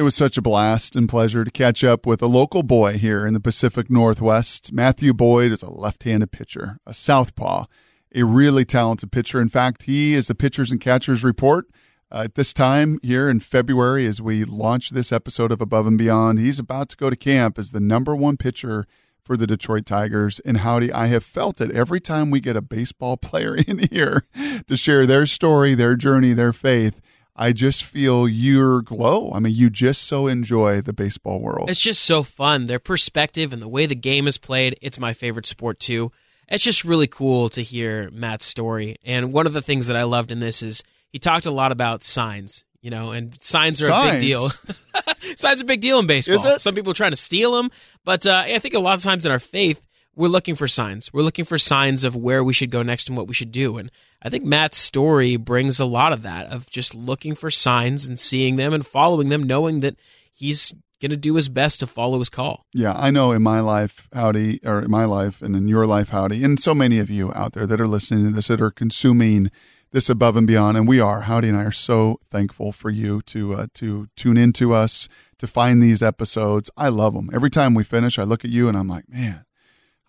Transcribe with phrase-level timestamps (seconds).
[0.00, 3.26] It was such a blast and pleasure to catch up with a local boy here
[3.26, 4.72] in the Pacific Northwest.
[4.72, 7.66] Matthew Boyd is a left handed pitcher, a southpaw,
[8.14, 9.42] a really talented pitcher.
[9.42, 11.66] In fact, he is the Pitchers and Catchers Report.
[12.10, 15.98] Uh, at this time here in February, as we launch this episode of Above and
[15.98, 18.86] Beyond, he's about to go to camp as the number one pitcher
[19.22, 20.40] for the Detroit Tigers.
[20.46, 24.24] And howdy, I have felt it every time we get a baseball player in here
[24.66, 27.02] to share their story, their journey, their faith.
[27.40, 29.32] I just feel your glow.
[29.32, 31.70] I mean, you just so enjoy the baseball world.
[31.70, 32.66] It's just so fun.
[32.66, 36.12] Their perspective and the way the game is played, it's my favorite sport too.
[36.48, 38.96] It's just really cool to hear Matt's story.
[39.04, 41.72] And one of the things that I loved in this is he talked a lot
[41.72, 44.08] about signs, you know, and signs are Signs?
[44.08, 44.50] a big deal.
[45.36, 46.36] signs are a big deal in baseball.
[46.36, 46.60] Is it?
[46.60, 47.70] Some people are trying to steal them,
[48.04, 49.80] but uh, I think a lot of times in our faith,
[50.14, 51.12] we're looking for signs.
[51.12, 53.78] We're looking for signs of where we should go next and what we should do.
[53.78, 53.90] And
[54.22, 58.18] I think Matt's story brings a lot of that of just looking for signs and
[58.18, 59.96] seeing them and following them, knowing that
[60.32, 62.66] he's going to do his best to follow his call.
[62.74, 66.10] Yeah, I know in my life, Howdy, or in my life and in your life,
[66.10, 68.70] Howdy, and so many of you out there that are listening to this that are
[68.70, 69.50] consuming
[69.92, 71.22] this above and beyond, and we are.
[71.22, 75.08] Howdy and I are so thankful for you to uh, to tune into us,
[75.38, 76.70] to find these episodes.
[76.76, 77.30] I love them.
[77.32, 79.44] Every time we finish, I look at you and I'm like, man,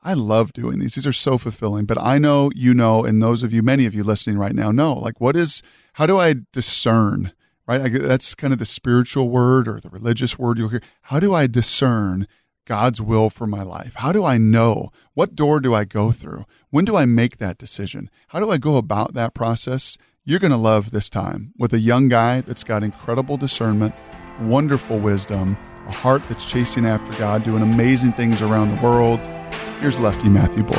[0.03, 0.95] I love doing these.
[0.95, 1.85] These are so fulfilling.
[1.85, 4.71] But I know you know, and those of you, many of you listening right now,
[4.71, 5.61] know like what is,
[5.93, 7.31] how do I discern?
[7.67, 10.81] Right, I, that's kind of the spiritual word or the religious word you'll hear.
[11.03, 12.27] How do I discern
[12.65, 13.93] God's will for my life?
[13.95, 14.91] How do I know?
[15.13, 16.45] What door do I go through?
[16.69, 18.09] When do I make that decision?
[18.29, 19.97] How do I go about that process?
[20.23, 23.93] You're going to love this time with a young guy that's got incredible discernment,
[24.41, 29.27] wonderful wisdom, a heart that's chasing after God, doing amazing things around the world.
[29.81, 30.75] Here's Lefty Matthew Boyd.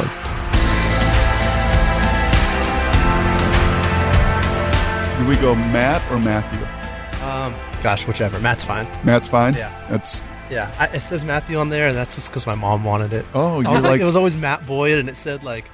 [5.18, 6.60] Do we go Matt or Matthew?
[7.26, 8.38] Um, gosh, whichever.
[8.38, 8.86] Matt's fine.
[9.04, 9.54] Matt's fine.
[9.54, 9.72] Yeah.
[9.90, 13.12] That's Yeah, I, it says Matthew on there, and that's just because my mom wanted
[13.12, 13.26] it.
[13.34, 15.68] oh, you're like, like it was always Matt Boyd, and it said like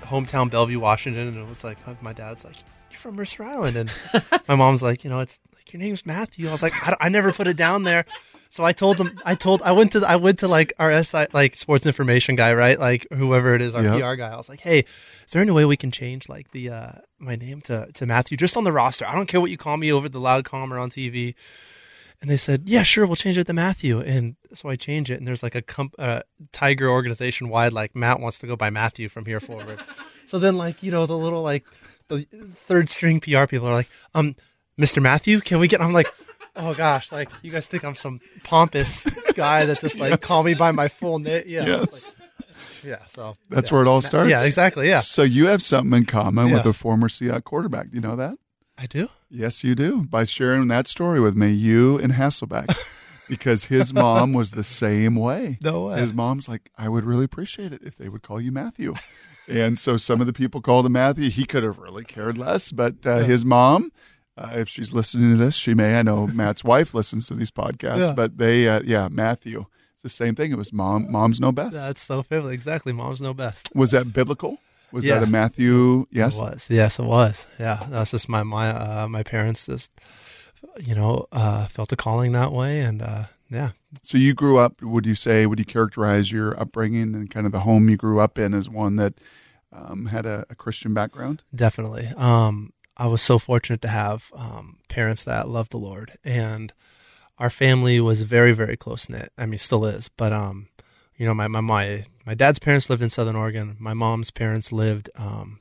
[0.00, 2.56] hometown Bellevue, Washington, and it was like my dad's like,
[2.90, 3.92] "You're from Mercer Island," and
[4.48, 7.08] my mom's like, "You know, it's like your name's Matthew." I was like, I, I
[7.10, 8.06] never put it down there,
[8.50, 9.20] so I told him.
[9.24, 12.54] I told I went to I went to like our SI like sports information guy,
[12.54, 12.78] right?
[12.78, 14.00] Like whoever it is, our Yep.
[14.00, 14.28] PR guy.
[14.28, 17.36] I was like, "Hey, is there any way we can change like the uh my
[17.36, 19.06] name to to Matthew just on the roster?
[19.06, 21.34] I don't care what you call me over the loud com or on TV."
[22.22, 25.18] And they said, "Yeah, sure, we'll change it to Matthew." And so I change it,
[25.18, 28.70] and there's like a comp- uh, Tiger organization wide, like Matt wants to go by
[28.70, 29.78] Matthew from here forward.
[30.26, 31.64] so then, like you know, the little like
[32.08, 32.26] the
[32.66, 34.34] third string PR people are like, "Um,
[34.80, 35.02] Mr.
[35.02, 36.08] Matthew, can we get?" I'm like,
[36.56, 39.02] "Oh gosh, like you guys think I'm some pompous
[39.34, 42.16] guy that just like call me by my full name?" Yeah, yes.
[42.18, 43.06] like, yeah.
[43.08, 43.74] So That's yeah.
[43.74, 44.30] where it all starts.
[44.30, 44.88] Yeah, exactly.
[44.88, 47.90] Yeah, So you have something in common with a former Seahawks quarterback.
[47.90, 48.38] Do you know that?
[48.78, 49.08] I do.
[49.30, 50.02] Yes, you do.
[50.02, 52.76] By sharing that story with me, you and Hasselbeck,
[53.28, 55.58] because his mom was the same way.
[55.60, 56.00] No way.
[56.00, 58.94] His mom's like, I would really appreciate it if they would call you Matthew.
[59.48, 61.30] And so some of the people called him Matthew.
[61.30, 63.92] He could have really cared less, but uh, his mom,
[64.36, 65.98] uh, if she's listening to this, she may.
[65.98, 68.12] I know Matt's wife listens to these podcasts, Yeah.
[68.12, 69.64] but they, uh, yeah, Matthew.
[69.94, 70.52] It's the same thing.
[70.52, 71.10] It was mom.
[71.10, 71.72] Mom's know best.
[71.72, 72.52] That's so vivid.
[72.52, 72.92] Exactly.
[72.92, 73.70] Mom's know best.
[73.74, 74.58] Was that biblical?
[74.92, 75.14] Was Yeah.
[75.20, 76.06] that a Matthew?
[76.10, 76.36] Yes.
[76.36, 76.68] It was.
[76.70, 77.46] Yes, it was.
[77.58, 77.86] Yeah.
[77.90, 79.90] That's just my my uh, my parents just
[80.78, 83.70] you know, uh, felt a calling that way and uh yeah.
[84.02, 84.82] So you grew up.
[84.82, 85.46] Would you say?
[85.46, 88.68] Would you characterize your upbringing and kind of the home you grew up in as
[88.68, 89.14] one that
[89.72, 91.42] um, had a, a Christian background?
[91.54, 92.08] Definitely.
[92.16, 96.72] Um I was so fortunate to have um parents that loved the Lord and
[97.38, 99.32] our family was very very close knit.
[99.36, 100.68] I mean still is, but um
[101.16, 103.76] you know my my my my dad's parents lived in Southern Oregon.
[103.78, 105.60] My mom's parents lived um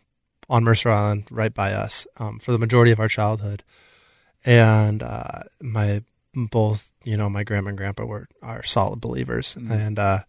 [0.50, 3.64] on Mercer Island right by us um for the majority of our childhood.
[4.46, 6.04] And uh my
[6.34, 9.72] both, you know, my grandma and grandpa were are solid believers Mhm.
[9.72, 10.20] and uh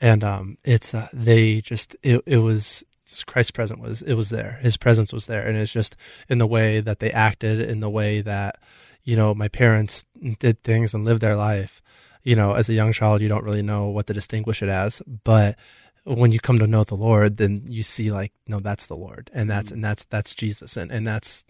[0.00, 2.82] and um it's uh, they just it it was
[3.26, 4.58] Christ's presence was it was there.
[4.62, 5.96] His presence was there and it's just
[6.28, 8.58] in the way that they acted, in the way that
[9.04, 10.04] you know, my parents
[10.38, 11.82] did things and lived their life.
[12.22, 15.02] You know, as a young child you don't really know what to distinguish it as,
[15.24, 15.56] but
[16.04, 19.30] when you come to know the Lord, then you see like, no, that's the Lord
[19.32, 21.44] and that's and that's that's Jesus and, and that's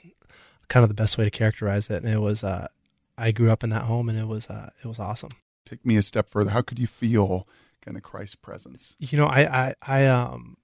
[0.69, 2.03] kind of the best way to characterize it.
[2.03, 2.69] And it was uh
[3.19, 5.31] I grew up in that home and it was uh it was awesome.
[5.67, 6.51] Take me a step further.
[6.51, 7.47] How could you feel
[7.83, 8.97] kind of Christ's presence?
[8.99, 10.57] you know i i, I um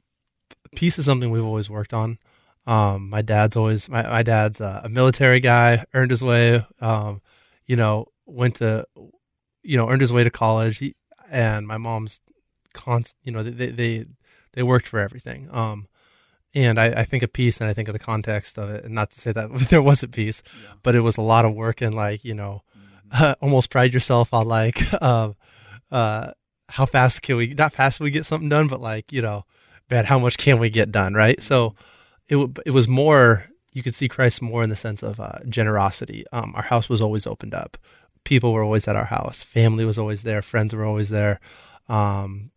[0.75, 2.19] peace is something we've always worked on.
[2.67, 7.21] Um my dad's always my, my dad's uh, a military guy earned his way um
[7.67, 8.87] you know went to
[9.63, 10.79] you know earned his way to college.
[10.79, 10.95] He,
[11.31, 12.21] and my mom's
[12.75, 14.07] const you know they they
[14.53, 15.49] they worked for everything.
[15.51, 15.87] Um
[16.55, 18.95] and I, I think of peace and I think of the context of it and
[18.95, 20.75] not to say that there wasn't peace Yeah.
[20.83, 22.63] but it was a lot of work and like you know
[23.13, 25.33] uh, almost pride yourself on like uh,
[25.91, 26.33] uh,
[26.69, 29.45] how fast can we not fast we get something done, but like you know,
[29.91, 31.43] man, how much can we get done, right?
[31.43, 31.75] So
[32.29, 35.39] it w- it was more you could see Christ more in the sense of uh,
[35.49, 36.25] generosity.
[36.33, 37.77] Um, our house was always opened up.
[38.25, 39.43] People were always at our house.
[39.43, 40.43] Family was always there.
[40.43, 41.39] Friends were always there.
[41.89, 42.51] Um,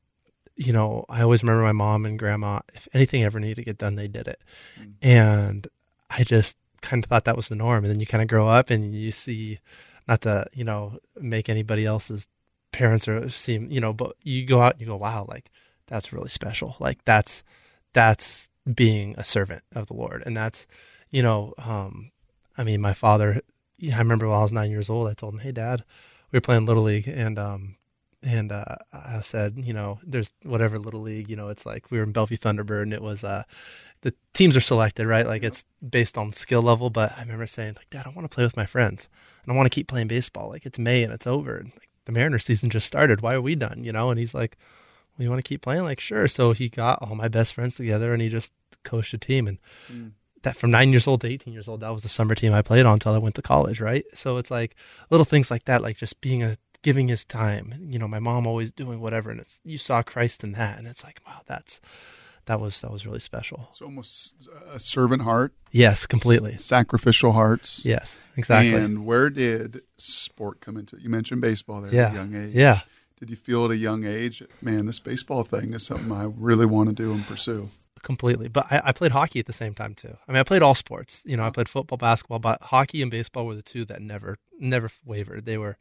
[0.56, 2.60] you know, I always remember my mom and grandma.
[2.74, 4.42] If anything ever needed to get done, they did it.
[4.80, 4.94] Mm.
[5.01, 5.68] And
[6.10, 7.83] I just kind of thought that was the norm.
[7.83, 9.60] And then you kind of grow up and you see,
[10.07, 12.28] not to you know make anybody else's
[12.72, 15.51] parents or seem you know, but you go out and you go, wow, like
[15.92, 16.78] that's really special.
[16.80, 17.44] Like that's
[17.94, 20.66] that's being a servant of the Lord, and that's
[21.12, 22.12] you know, um,
[22.58, 23.42] I mean, my father.
[23.84, 25.84] I remember when I was nine years old, I told him, "Hey, Dad,
[26.32, 27.76] we were playing little league, and um,
[28.24, 31.98] and uh, I said, you know, there's whatever little league, you know, it's like we
[31.98, 33.44] were in Bellevue Thunderbird, and it was uh,
[34.02, 35.26] the teams are selected, right?
[35.26, 36.90] Like it's based on skill level.
[36.90, 39.10] But I remember saying, like, Dad, I want to play with my friends,
[39.44, 40.50] and I want to keep playing baseball.
[40.50, 43.22] Like it's May and it's over, and like, the Mariners season just started.
[43.22, 43.84] Why are we done?
[43.84, 44.10] You know?
[44.10, 44.58] And he's like,
[45.18, 45.84] Well, you want to keep playing?
[45.84, 46.28] Like, sure.
[46.28, 48.52] So he got all my best friends together, and he just
[48.84, 49.58] coached a team, and
[49.92, 50.12] Mm.
[50.44, 52.62] that from nine years old to 18 years old, that was the summer team I
[52.62, 54.06] played on until I went to college, right?
[54.16, 54.75] So it's like
[55.10, 57.75] little things like that, like just being a giving his time.
[57.90, 60.88] You know, my mom always doing whatever, and it's you saw Christ in that, and
[60.88, 61.80] it's like, wow, that's
[62.46, 63.68] that was that was really special.
[63.69, 64.34] It's almost
[64.74, 66.57] a servant heart, Yes, completely.
[66.57, 67.86] sacrificial hearts.
[67.86, 68.81] Yes, exactly.
[68.81, 71.04] And where did sport come into it?
[71.04, 72.56] You mentioned baseball there at a yeah, young age.
[72.56, 72.80] yeah.
[73.21, 76.65] Did you feel at a young age, man, this baseball thing is something I really
[76.65, 77.69] want to do and pursue?
[78.03, 78.47] completely.
[78.47, 80.15] But I, I played hockey at the same time too.
[80.27, 81.23] I mean, I played all sports.
[81.25, 84.38] You know, I played football, basketball, but hockey and baseball were the two that never
[84.59, 85.45] never wavered.
[85.45, 85.77] They were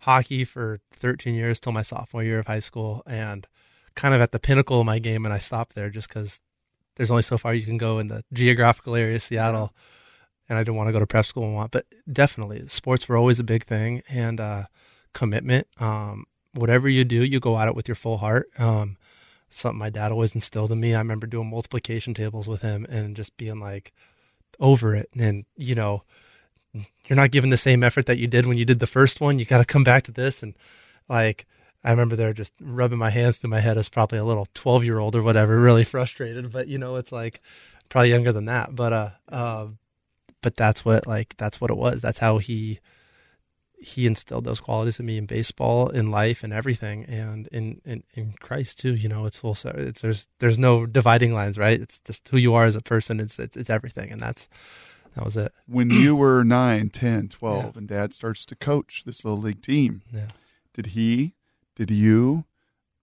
[0.00, 3.46] hockey for 13 years till my sophomore year of high school, and
[3.94, 5.24] kind of at the pinnacle of my game.
[5.24, 6.40] And I stopped there just because
[6.96, 9.72] there's only so far you can go in the geographical area of Seattle.
[10.48, 13.16] And I didn't want to go to prep school and want, but definitely sports were
[13.16, 14.64] always a big thing and uh,
[15.14, 15.66] commitment.
[15.78, 18.48] Um, whatever you do, you go at it with your full heart.
[18.58, 18.96] Um,
[19.50, 20.94] something my dad always instilled in me.
[20.94, 23.92] I remember doing multiplication tables with him and just being like
[24.60, 25.10] over it.
[25.18, 26.02] And, you know,
[26.72, 29.38] you're not giving the same effort that you did when you did the first one.
[29.38, 30.42] You got to come back to this.
[30.42, 30.54] And
[31.08, 31.46] like,
[31.84, 34.84] I remember there just rubbing my hands through my head as probably a little 12
[34.84, 36.52] year old or whatever, really frustrated.
[36.52, 37.40] But, you know, it's like
[37.88, 38.74] probably younger than that.
[38.74, 39.66] But, uh, uh,
[40.40, 42.00] but that's what, like, that's what it was.
[42.00, 42.80] That's how he,
[43.82, 48.04] he instilled those qualities in me in baseball, in life, and everything, and in in,
[48.14, 48.94] in Christ too.
[48.94, 49.56] You know, it's full.
[49.64, 51.80] It's there's there's no dividing lines, right?
[51.80, 53.20] It's just who you are as a person.
[53.20, 54.48] It's it's, it's everything, and that's
[55.14, 55.52] that was it.
[55.66, 57.70] When you were 9, 10, 12, Yeah.
[57.78, 60.28] and dad starts to coach this little league team, Yeah.
[60.72, 61.34] did he,
[61.76, 62.44] did you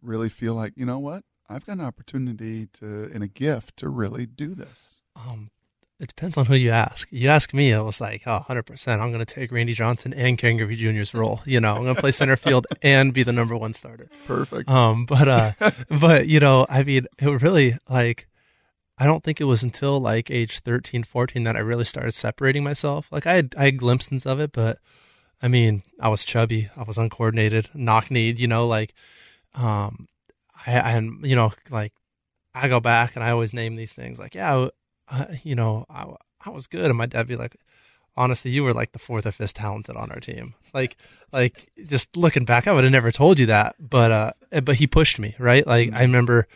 [0.01, 1.23] really feel like, you know what?
[1.47, 5.03] I've got an opportunity to, and a gift to really do this?
[5.15, 5.51] Um,
[5.99, 7.09] it depends on who you ask.
[7.11, 8.99] You ask me, it was like, oh, 100%.
[8.99, 11.41] I'm going to take Randy Johnson and Ken Griffey Jr.'s role.
[11.45, 14.09] You know, I'm going to play center field and be the number one starter.
[14.25, 14.69] Perfect.
[14.69, 15.51] Um, but, uh,
[15.99, 18.27] but, you know, I mean, it really like,
[18.97, 22.63] I don't think it was until like age 13, 14 that I really started separating
[22.63, 23.07] myself.
[23.11, 24.79] Like I had, I had glimpses of it, but
[25.41, 28.93] I mean, I was chubby, I was uncoordinated, knock kneed, you know, like,
[29.53, 30.07] um,
[30.65, 31.91] I, I, you know, like
[32.53, 34.69] I go back and I always name these things like, yeah,
[35.09, 36.05] uh, you know, I,
[36.45, 36.85] I was good.
[36.85, 37.55] And my dad be like,
[38.15, 40.53] honestly, you were like the fourth or fifth talented on our team.
[40.73, 40.97] Like,
[41.31, 44.87] like just looking back, I would have never told you that, but, uh, but he
[44.87, 45.65] pushed me, right?
[45.65, 46.47] Like I remember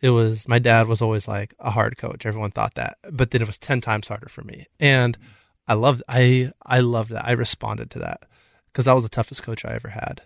[0.00, 2.26] it was, my dad was always like a hard coach.
[2.26, 4.66] Everyone thought that, but then it was 10 times harder for me.
[4.80, 5.16] And
[5.68, 7.24] I loved, I, I loved that.
[7.24, 8.24] I responded to that
[8.72, 10.22] because that was the toughest coach I ever had.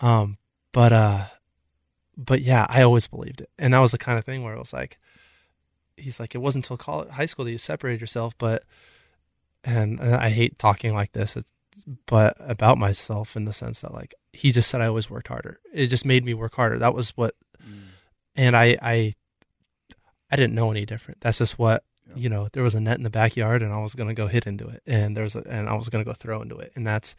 [0.00, 0.38] Um,
[0.72, 1.26] but, uh,
[2.16, 3.50] but yeah, I always believed it.
[3.58, 4.98] And that was the kind of thing where it was like,
[5.96, 8.34] he's like, it wasn't until college, high school that you separated yourself.
[8.38, 8.62] But,
[9.62, 11.50] and, and I hate talking like this, it's,
[12.06, 15.58] but about myself in the sense that like, he just said I always worked harder.
[15.72, 16.78] It just made me work harder.
[16.78, 17.34] That was what,
[18.36, 19.12] and I, I,
[20.30, 21.20] I didn't know any different.
[21.20, 22.14] That's just what, Yeah.
[22.16, 24.26] you know, there was a net in the backyard and I was going to go
[24.26, 26.56] hit into it and there was a, and I was going to go throw into
[26.58, 26.72] it.
[26.74, 27.14] And that's,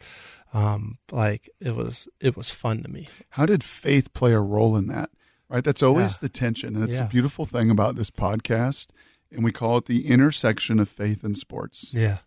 [0.54, 3.08] um, like it was, it was fun to me.
[3.30, 5.10] How did faith play a role in that?
[5.48, 5.62] Right?
[5.64, 6.18] That's always Yeah.
[6.22, 6.74] the tension.
[6.74, 7.06] And it's Yeah.
[7.06, 8.88] a beautiful thing about this podcast.
[9.30, 11.92] And we call it the intersection of faith and sports.
[11.92, 12.18] Yeah.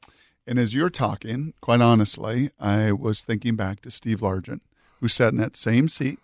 [0.48, 4.62] And as you're talking, quite honestly, I was thinking back to Steve Largent,
[5.00, 6.20] who sat in that same seat,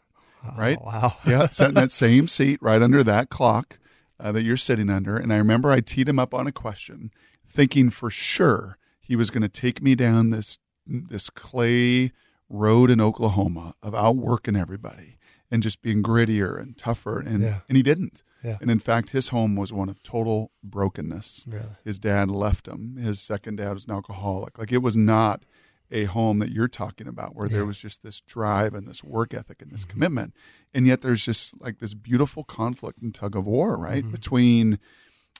[0.58, 0.78] Right?
[0.80, 1.18] Oh, wow.
[1.26, 3.80] yeah, sat in that same seat right under that clock
[4.20, 5.16] uh, that you're sitting under.
[5.18, 7.10] And I remember I teed him up on a question,
[7.48, 12.12] thinking for sure he was going to take me down this this clay
[12.48, 15.15] road in Oklahoma of outworking everybody
[15.52, 17.20] and just being grittier and tougher.
[17.20, 17.60] And Yeah.
[17.70, 18.24] and he didn't.
[18.44, 18.58] Yeah.
[18.62, 21.66] And in fact, his home was one of total brokenness Really.
[21.84, 22.98] his dad left him.
[22.98, 24.58] His second dad was an alcoholic.
[24.60, 25.44] Like it was not
[25.92, 27.54] a home that you're talking about where Yeah.
[27.58, 29.90] there was just this drive and this work ethic and this Mhm.
[29.90, 30.34] commitment
[30.74, 34.12] and yet there's just like this beautiful conflict and tug of war right Mhm.
[34.12, 34.80] between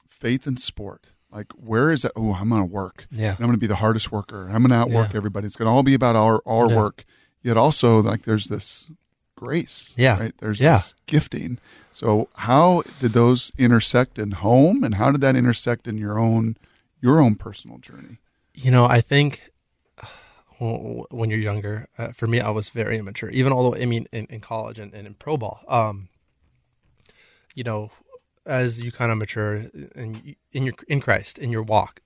[0.08, 3.30] faith and sport like where is it oh i'm gonna work Yeah.
[3.32, 5.16] and i'm gonna be the hardest worker i'm gonna outwork Yeah.
[5.16, 7.04] everybody it's gonna all be about our our work
[7.42, 8.88] yet also like there's this
[9.36, 10.18] grace Yeah.
[10.18, 10.78] right there's Yeah.
[10.78, 11.58] this gifting
[11.92, 16.56] so how did those intersect in home and how did that intersect in your own
[17.00, 18.18] your own personal journey
[18.54, 19.50] You know, I think
[20.58, 23.28] when you're younger, uh, for me, I was very immature.
[23.30, 26.08] Even although, I mean, in, in college and, and in pro ball, um,
[27.54, 27.90] you know,
[28.46, 29.56] as you kind of mature
[29.94, 32.00] in, in your in Christ, in your walk,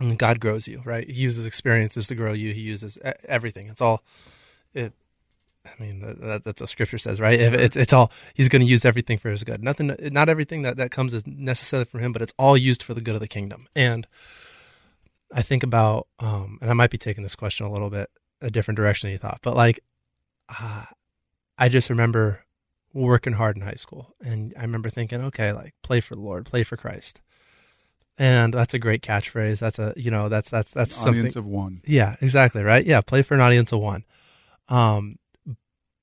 [0.00, 1.06] and God grows you, right?
[1.08, 2.52] He uses experiences to grow you.
[2.52, 3.68] He uses everything.
[3.68, 4.02] It's all
[4.74, 4.92] it.
[5.78, 7.38] I mean, that, that's what Scripture says, right?
[7.38, 9.62] If It's it's all He's going to use everything for His good.
[9.62, 12.94] Nothing, not everything that that comes is necessarily from Him, but it's all used for
[12.94, 13.68] the good of the kingdom.
[13.74, 14.06] And
[15.32, 18.10] I think about, um, and I might be taking this question a little bit
[18.40, 19.80] a different direction than you thought, but like,
[20.48, 20.84] uh,
[21.58, 22.44] I just remember
[22.92, 26.46] working hard in high school, and I remember thinking, okay, like play for the Lord,
[26.46, 27.20] play for Christ,
[28.16, 29.58] and that's a great catchphrase.
[29.58, 31.20] That's a you know that's that's that's something.
[31.20, 32.84] audience of one Yeah, exactly right.
[32.84, 34.04] Yeah, play for an audience of one.
[34.68, 35.18] Um,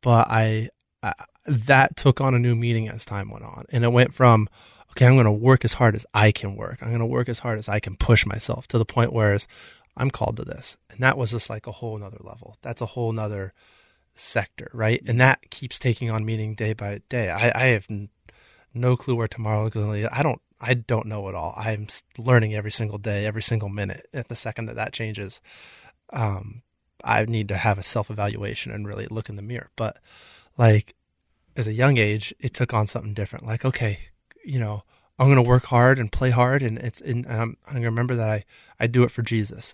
[0.05, 0.69] but I,
[1.01, 1.13] I
[1.47, 4.47] that took on a new meaning as time went on, and it went from
[4.91, 6.77] okay, I'm going to work as hard as I can work.
[6.79, 9.35] I'm going to work as hard as I can push myself to the point where
[9.97, 12.55] I'm called to this, and that was just like a whole nother level.
[12.61, 13.51] That's a whole nother
[14.13, 15.01] sector, right?
[15.07, 17.31] And that keeps taking on meaning day by day.
[17.31, 18.09] I, I have n-
[18.75, 20.09] no clue where tomorrow is going to lead.
[20.11, 20.39] I don't.
[20.61, 21.55] I don't know it all.
[21.57, 21.87] I'm
[22.19, 24.07] learning every single day, every single minute.
[24.13, 25.41] At the second that that changes,
[26.13, 26.61] um,
[27.05, 29.69] I need to have a self evaluation and really look in the mirror.
[29.75, 29.99] But
[30.57, 30.95] like
[31.55, 33.45] as a young age, it took on something different.
[33.45, 33.99] Like, okay,
[34.43, 34.83] you know,
[35.17, 37.89] I'm going to work hard and play hard, and it's and I'm, I'm going to
[37.89, 38.43] remember that I
[38.79, 39.73] I do it for Jesus.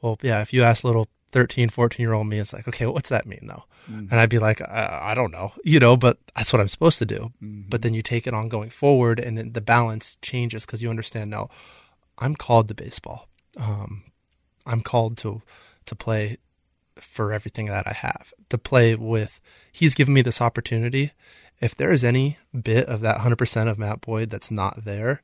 [0.00, 3.10] Well, yeah, if you ask little 13, 14 year old me, it's like, okay, what's
[3.10, 3.64] that mean though?
[3.90, 4.10] Mhm.
[4.10, 6.98] And I'd be like, I, I don't know, you know, but that's what I'm supposed
[7.00, 7.32] to do.
[7.42, 7.68] Mhm.
[7.68, 10.88] But then you take it on going forward, and then the balance changes because you
[10.88, 11.50] understand now,
[12.18, 13.28] I'm called to baseball.
[13.56, 14.04] Um,
[14.64, 15.42] I'm called to
[15.86, 16.38] to play
[17.00, 18.32] for everything that I have.
[18.50, 19.40] To play with,
[19.72, 21.12] He's given me this opportunity.
[21.60, 25.22] If there is any bit of that 100% of Matt Boyd that's not there,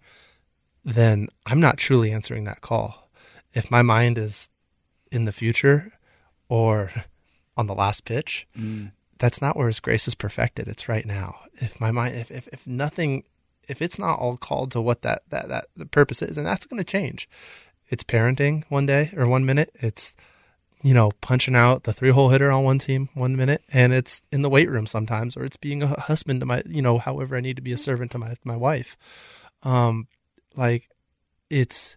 [0.85, 3.11] then I'm not truly answering that call.
[3.53, 4.49] If my mind is
[5.11, 5.93] in the future
[6.49, 6.91] or
[7.57, 8.93] on the last pitch, Mm.
[9.19, 10.69] that's not where his grace is perfected.
[10.69, 11.37] It's right now.
[11.55, 13.25] If my mind, if, if, if nothing,
[13.69, 16.67] if it's not all called to what that, that, that the purpose is, and that's
[16.67, 17.29] going to change.
[17.89, 19.71] It's parenting one day or one minute.
[19.75, 20.15] It's,
[20.85, 23.65] you know, punching out the three hole hitter on one team one minute.
[23.73, 26.83] And it's in the weight room sometimes, or it's being a husband to my, you
[26.83, 28.95] know, however I need to be a servant to my, my wife.
[29.63, 30.09] Um,
[30.55, 30.91] like
[31.49, 31.97] it's,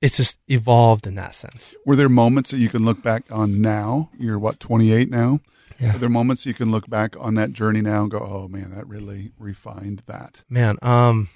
[0.00, 1.74] it's just evolved in that sense.
[1.84, 4.08] Were there moments that you can look back on now?
[4.18, 5.40] You're what, 28 now?
[5.78, 5.94] Yeah.
[5.94, 8.70] Are there moments you can look back on that journey now and go, oh man,
[8.74, 10.42] that really refined that?
[10.48, 11.28] Man, um,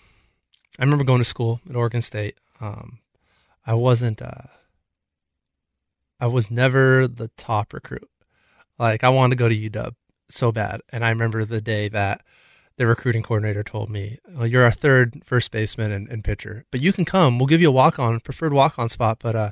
[0.79, 2.39] I remember going to school at Oregon State.
[2.63, 3.01] Um,
[3.67, 4.49] I wasn't, uh,
[6.23, 8.09] I was never the top recruit.
[8.79, 9.95] Like I wanted to go to UW
[10.31, 12.23] so bad, and I remember the day that
[12.77, 16.81] the recruiting coordinator told me, well, "You're our third first baseman and, and pitcher, but
[16.81, 17.39] you can come.
[17.41, 19.51] We'll give you a walk on, preferred walk on spot, but uh,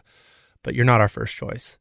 [0.62, 1.76] but you're not our first choice."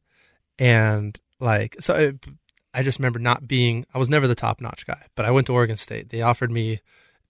[0.58, 3.86] And like, so I, I just remember not being.
[3.94, 6.08] I was never the top notch guy, but I went to Oregon State.
[6.08, 6.80] They offered me.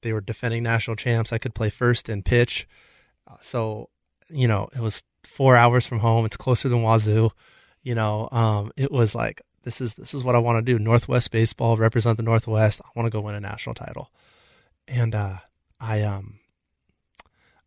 [0.00, 1.30] They were defending national champs.
[1.30, 2.66] I could play first and pitch.
[3.42, 3.90] So,
[4.30, 6.24] you know, it was four hours from home.
[6.24, 7.30] It's closer than Wazoo.
[7.82, 10.78] You know, um, it was like this is this is what I want to do.
[10.78, 12.80] Northwest baseball, represent the Northwest.
[12.84, 14.10] I want to go win a national title.
[14.88, 15.36] And uh,
[15.80, 16.40] I um,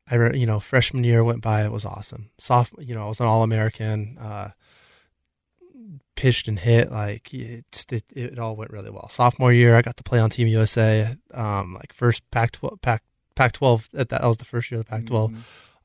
[0.09, 1.63] I re- you know freshman year went by.
[1.65, 2.29] It was awesome.
[2.37, 4.17] Soft, you know, I was an All American.
[4.19, 4.49] Uh,
[6.15, 9.09] pitched and hit like it, it it all went really well.
[9.09, 11.15] Sophomore year, I got to play on Team USA.
[11.33, 13.03] Um, like first Pac twelve Pac
[13.35, 13.89] Pac twelve.
[13.93, 15.37] at That that was the first year of the Pac 12 Mhm.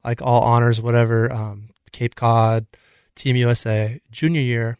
[0.04, 1.32] Like all honors, whatever.
[1.32, 2.66] Um, Cape Cod,
[3.14, 4.00] Team USA.
[4.10, 4.78] Junior year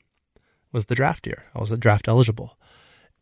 [0.73, 1.45] was the draft year.
[1.55, 2.59] I was draft eligible,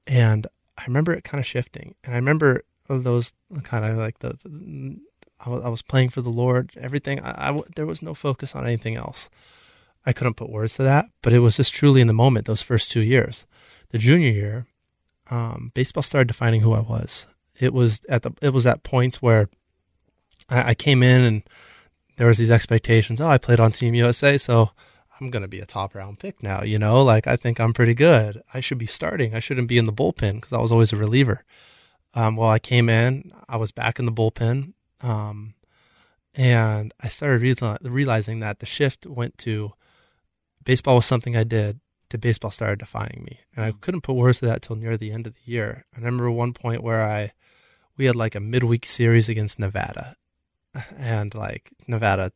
[0.06, 1.94] and I remember it kind of shifting.
[2.04, 4.98] And I remember those kind of like the, the
[5.44, 6.72] I, was, was playing for the Lord.
[6.76, 7.20] Everything.
[7.20, 9.28] I, I w- there was no focus on anything else.
[10.04, 12.46] I couldn't put words to that, but it was just truly in the moment.
[12.46, 13.44] Those first two years,
[13.90, 14.66] the junior year,
[15.30, 17.26] um, baseball started defining who I was.
[17.58, 19.48] It was at the it was at points where
[20.48, 21.42] I, I came in and
[22.16, 23.20] there was these expectations.
[23.20, 24.70] Oh, I played on Team USA, so
[25.20, 26.62] I'm going to be a top round pick now.
[26.62, 28.42] You know, like I think I'm pretty good.
[28.52, 29.34] I should be starting.
[29.34, 31.44] I shouldn't be in the bullpen because I was always a reliever.
[32.14, 35.54] Um, well, I came in, I was back in the bullpen, um,
[36.34, 39.72] and I started reali- realizing that the shift went to
[40.64, 43.40] baseball was something I did to baseball started defying me.
[43.54, 45.84] And I couldn't put words to that till near the end of the year.
[45.94, 47.32] I remember one point where I
[47.96, 50.16] we had like a midweek series against Nevada.
[50.96, 52.32] And like Nevada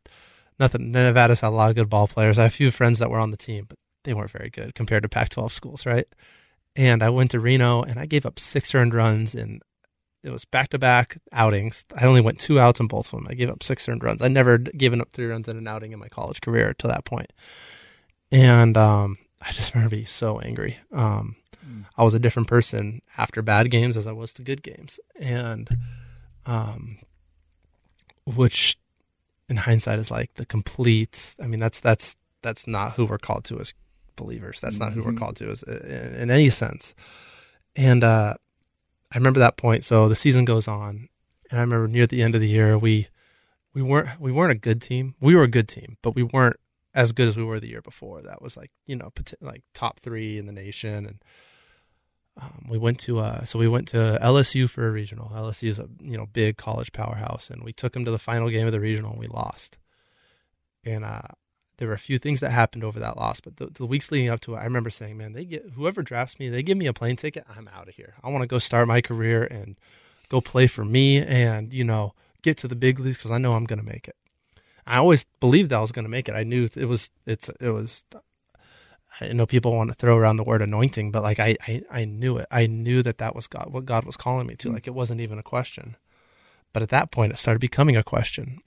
[0.58, 2.38] nothing Nevada's had a lot of good ball players.
[2.38, 4.74] I have a few friends that were on the team, but they weren't very good
[4.74, 6.06] compared to Pac twelve schools, right?
[6.76, 9.60] And I went to Reno and I gave up six earned runs in
[10.22, 11.84] it was back to back outings.
[11.96, 13.28] I only went two outs in both of them.
[13.30, 14.20] I gave up six earned runs.
[14.20, 17.06] I never given up three runs in an outing in my college career to that
[17.06, 17.32] point.
[18.30, 20.78] And um, I just remember being so angry.
[20.92, 21.86] Um, mm.
[21.96, 25.68] I was a different person after bad games as I was to good games, and
[26.46, 26.98] um,
[28.24, 28.78] which
[29.48, 31.34] in hindsight is like the complete.
[31.42, 33.74] I mean, that's that's that's not who we're called to as
[34.16, 34.60] believers.
[34.60, 34.84] That's mm-hmm.
[34.84, 35.18] not who we're mm-hmm.
[35.18, 36.94] called to as in, in any sense.
[37.76, 38.34] And uh,
[39.12, 39.84] I remember that point.
[39.84, 41.08] So the season goes on,
[41.50, 43.08] and I remember near the end of the year we
[43.74, 45.14] we weren't we weren't a good team.
[45.20, 46.56] We were a good team, but we weren't
[46.94, 48.22] as good as we were the year before.
[48.22, 49.10] That was like you know
[49.40, 51.22] like top three in the nation, and
[52.40, 55.30] um, we went to uh, so we went to LSU for a regional.
[55.34, 58.48] LSU is a you know big college powerhouse, and we took them to the final
[58.48, 59.78] game of the regional, and we lost.
[60.84, 61.22] And uh,
[61.76, 64.30] there were a few things that happened over that loss, but the, the, weeks leading
[64.30, 66.86] up to it, I remember saying, "Man, they get whoever drafts me, they give me
[66.86, 67.44] a plane ticket.
[67.48, 68.14] I'm out of here.
[68.22, 69.76] I want to go start my career and
[70.28, 73.54] go play for me, and you know, get to the big leagues because I know
[73.54, 74.16] I'm going to make it."
[74.86, 76.34] I always believed that I was going to make it.
[76.34, 78.04] I knew it was it's it was.
[79.20, 82.04] I know people want to throw around the word anointing, but like I, I, I
[82.04, 82.46] knew it.
[82.50, 84.68] I knew that that was God, what God was calling me to.
[84.68, 84.74] Mm-hmm.
[84.74, 85.96] Like it wasn't even a question.
[86.72, 88.60] But at that point, it started becoming a question,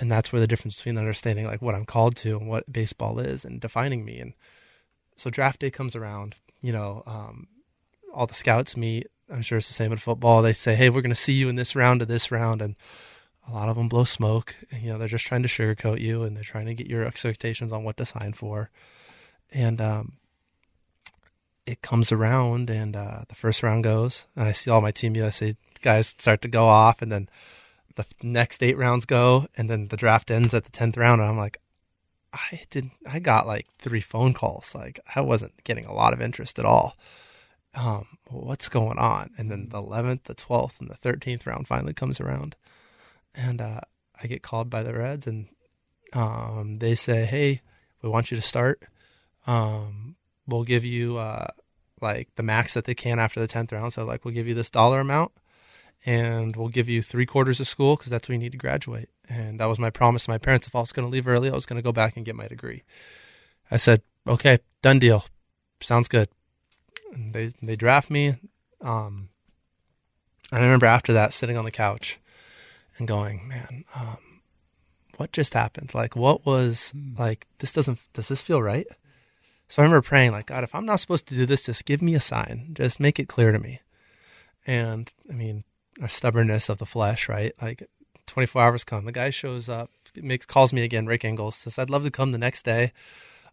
[0.00, 3.20] and that's where the difference between understanding like what I'm called to and what baseball
[3.20, 4.18] is and defining me.
[4.18, 4.34] And
[5.16, 6.34] so draft day comes around.
[6.60, 7.46] You know, um,
[8.12, 9.06] all the scouts meet.
[9.30, 10.42] I'm sure it's the same in football.
[10.42, 12.74] They say, "Hey, we're going to see you in this round to this round," and
[13.48, 14.56] a lot of them blow smoke.
[14.72, 17.72] You know, they're just trying to sugarcoat you and they're trying to get your expectations
[17.72, 18.70] on what to sign for.
[19.54, 20.12] And um,
[21.64, 25.16] it comes around, and uh, the first round goes, and I see all my Team
[25.16, 27.28] USA guys start to go off, and then
[27.94, 31.30] the next eight rounds go, and then the draft ends at the tenth round, and
[31.30, 31.58] I'm like,
[32.32, 34.74] I did, I got like three phone calls.
[34.74, 36.96] Like I wasn't getting a lot of interest at all.
[37.76, 39.30] Um, what's going on?
[39.38, 42.56] And then the eleventh, the twelfth, and the thirteenth round finally comes around
[43.34, 43.80] and uh,
[44.22, 45.48] I get called by the Reds, and
[46.12, 47.62] um, they say, "Hey,
[48.02, 48.84] we want you to start.
[49.46, 51.48] Um, we'll give you uh,
[52.00, 53.92] like the max that they can after the tenth round.
[53.92, 55.32] So like, we'll give you this dollar amount,
[56.04, 59.08] and we'll give you three quarters of school because that's what you need to graduate."
[59.28, 60.66] And that was my promise to my parents.
[60.66, 62.36] If I was going to leave early, I was going to go back and get
[62.36, 62.82] my degree.
[63.70, 65.24] I said, "Okay, done deal.
[65.80, 66.28] Sounds good."
[67.12, 68.36] And they they draft me.
[68.80, 69.30] Um,
[70.52, 72.18] I remember after that sitting on the couch
[72.98, 74.18] and going, man, um,
[75.16, 75.94] what just happened?
[75.94, 77.18] Like, what was mm.
[77.18, 77.46] like?
[77.58, 77.98] This doesn't.
[78.12, 78.86] Does this feel right?
[79.68, 82.02] So I remember praying, like, God, if I'm not supposed to do this, just give
[82.02, 82.70] me a sign.
[82.74, 83.80] Just make it clear to me.
[84.66, 85.64] And I mean,
[86.00, 87.52] our stubbornness of the flesh, right?
[87.60, 87.88] Like,
[88.26, 91.06] 24 hours come, the guy shows up, makes calls me again.
[91.06, 92.92] Rick Engels says, "I'd love to come the next day."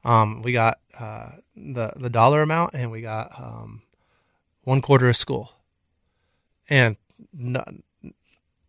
[0.03, 3.81] Um, we got uh, the the dollar amount, and we got um,
[4.63, 5.51] one quarter of school,
[6.69, 6.97] and
[7.33, 7.63] no,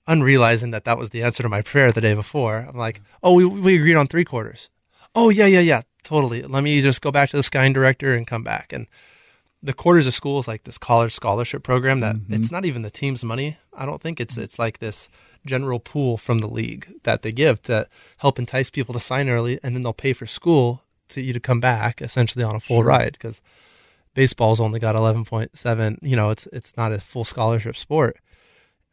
[0.09, 2.67] unrealizing that that was the answer to my prayer the day before.
[2.69, 4.69] I'm like, oh, we, we agreed on three quarters.
[5.15, 6.43] Oh, yeah, yeah, yeah, totally.
[6.43, 8.73] Let me just go back to the Skyline director and come back.
[8.73, 8.87] And
[9.63, 12.35] the quarters of school is like this college scholarship program that mm-hmm.
[12.35, 13.59] it's not even the team's money.
[13.73, 15.09] I don't think it's it's like this
[15.47, 19.59] general pool from the league that they give to help entice people to sign early,
[19.63, 22.79] and then they'll pay for school to you to come back essentially on a full
[22.79, 22.87] sure.
[22.87, 23.41] ride because
[24.15, 28.19] baseball's only got 11.7 you know it's it's not a full scholarship sport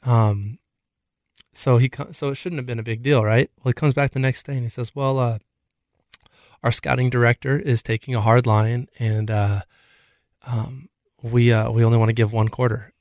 [0.04, 0.60] um
[1.54, 3.50] so he so it shouldn't have been a big deal, right?
[3.58, 5.40] Well, he comes back the next day and he says, "Well, uh,
[6.64, 9.62] our scouting director is taking a hard line, and uh,
[10.46, 10.90] um,
[11.22, 12.94] we uh, we only want to give one quarter."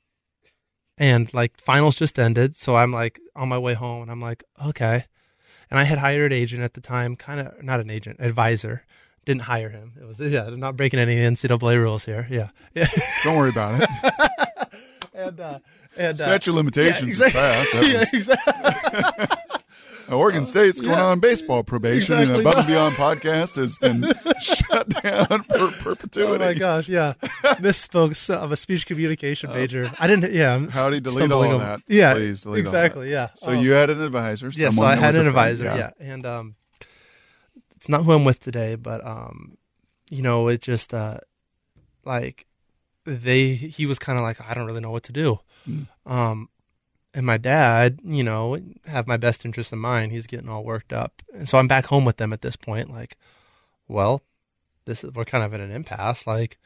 [0.97, 4.43] And like finals just ended, so I'm like on my way home, and I'm like,
[4.65, 5.05] okay.
[5.71, 8.85] And I had hired an agent at the time, kind of not an agent, advisor.
[9.25, 9.93] Didn't hire him.
[10.01, 12.27] It was yeah, not breaking any NCAA rules here.
[12.29, 12.87] Yeah, yeah.
[13.23, 14.69] Don't worry about it.
[15.13, 15.59] and uh,
[15.95, 17.91] and, uh, limitations yeah, exactly.
[17.91, 19.37] yeah, exactly.
[20.11, 21.05] Oregon State's going yeah.
[21.05, 22.39] on baseball probation, exactly.
[22.39, 24.05] and Above and Beyond podcast has been
[24.41, 26.43] shut down for perpetuity.
[26.43, 27.13] Oh my gosh, yeah,
[27.59, 29.91] misspoke of a speech communication major.
[29.99, 30.33] I didn't.
[30.33, 31.81] Yeah, I'm howdy delete all of that.
[31.87, 33.11] Yeah, please delete exactly.
[33.11, 33.29] Yeah.
[33.35, 34.51] So um, you had an advisor.
[34.53, 35.65] Yeah, so I had an advisor.
[35.65, 35.77] Yeah.
[35.77, 36.55] yeah, and um,
[37.75, 39.57] it's not who I'm with today, but um,
[40.09, 41.19] you know, it just uh,
[42.03, 42.45] like
[43.05, 45.39] they he was kind of like I don't really know what to do.
[45.67, 45.87] Mm.
[46.05, 46.49] Um,
[47.13, 50.11] and my dad, you know, have my best interest in mind.
[50.11, 52.91] He's getting all worked up, and so I'm back home with them at this point.
[52.91, 53.17] Like,
[53.87, 54.21] well,
[54.85, 56.27] this is we're kind of in an impasse.
[56.27, 56.57] Like,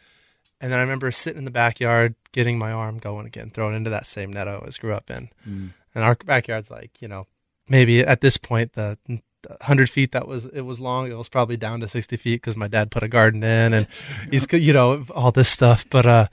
[0.59, 3.89] and then I remember sitting in the backyard, getting my arm going again, throwing into
[3.89, 5.29] that same net I always grew up in.
[5.47, 5.73] Mm.
[5.95, 7.27] And our backyard's like, you know,
[7.67, 8.97] maybe at this point the.
[9.07, 12.41] the 100 feet that was it was long it was probably down to 60 feet
[12.41, 13.87] because my dad put a garden in and
[14.31, 16.27] he's you know all this stuff but uh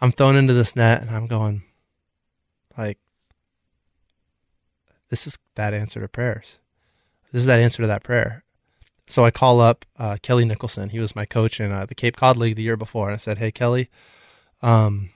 [0.00, 1.62] i'm thrown into this net and i'm going
[2.76, 2.98] like
[5.10, 6.58] this is that answer to prayers
[7.32, 8.44] this is that answer to that prayer
[9.06, 12.16] so i call up uh, kelly nicholson he was my coach in uh, the cape
[12.16, 13.88] cod league the year before and i said hey kelly
[14.62, 15.10] um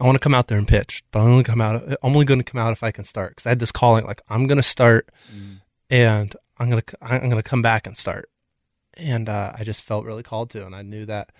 [0.00, 2.24] i want to come out there and pitch but i'm only come out i'm only
[2.24, 4.46] going to come out if i can start because i had this calling like i'm
[4.46, 5.60] going to start Mm.
[5.90, 8.28] and I'm gonna I'm gonna come back and start.
[8.94, 11.30] And uh, I just felt really called to, and I knew that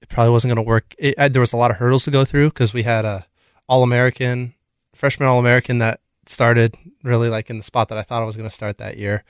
[0.00, 0.94] it probably wasn't gonna work.
[0.98, 3.26] It, I, there was a lot of hurdles to go through because we had a
[3.68, 4.54] All American
[4.94, 8.36] freshman All American that started really like in the spot that I thought I was
[8.36, 9.24] gonna start that year,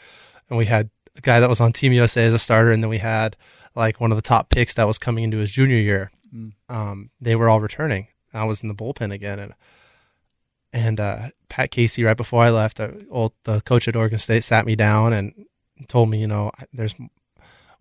[0.48, 2.90] and we had a guy that was on Team USA as a starter, and then
[2.90, 3.36] we had
[3.74, 6.10] like one of the top picks that was coming into his junior year.
[6.34, 6.52] Mm.
[6.68, 8.08] Um, they were all returning.
[8.32, 9.54] I was in the bullpen again, and
[10.72, 14.66] and uh, Pat Casey, right before I left, old, the coach at Oregon State sat
[14.66, 15.46] me down and
[15.88, 16.94] told me, you know, there's,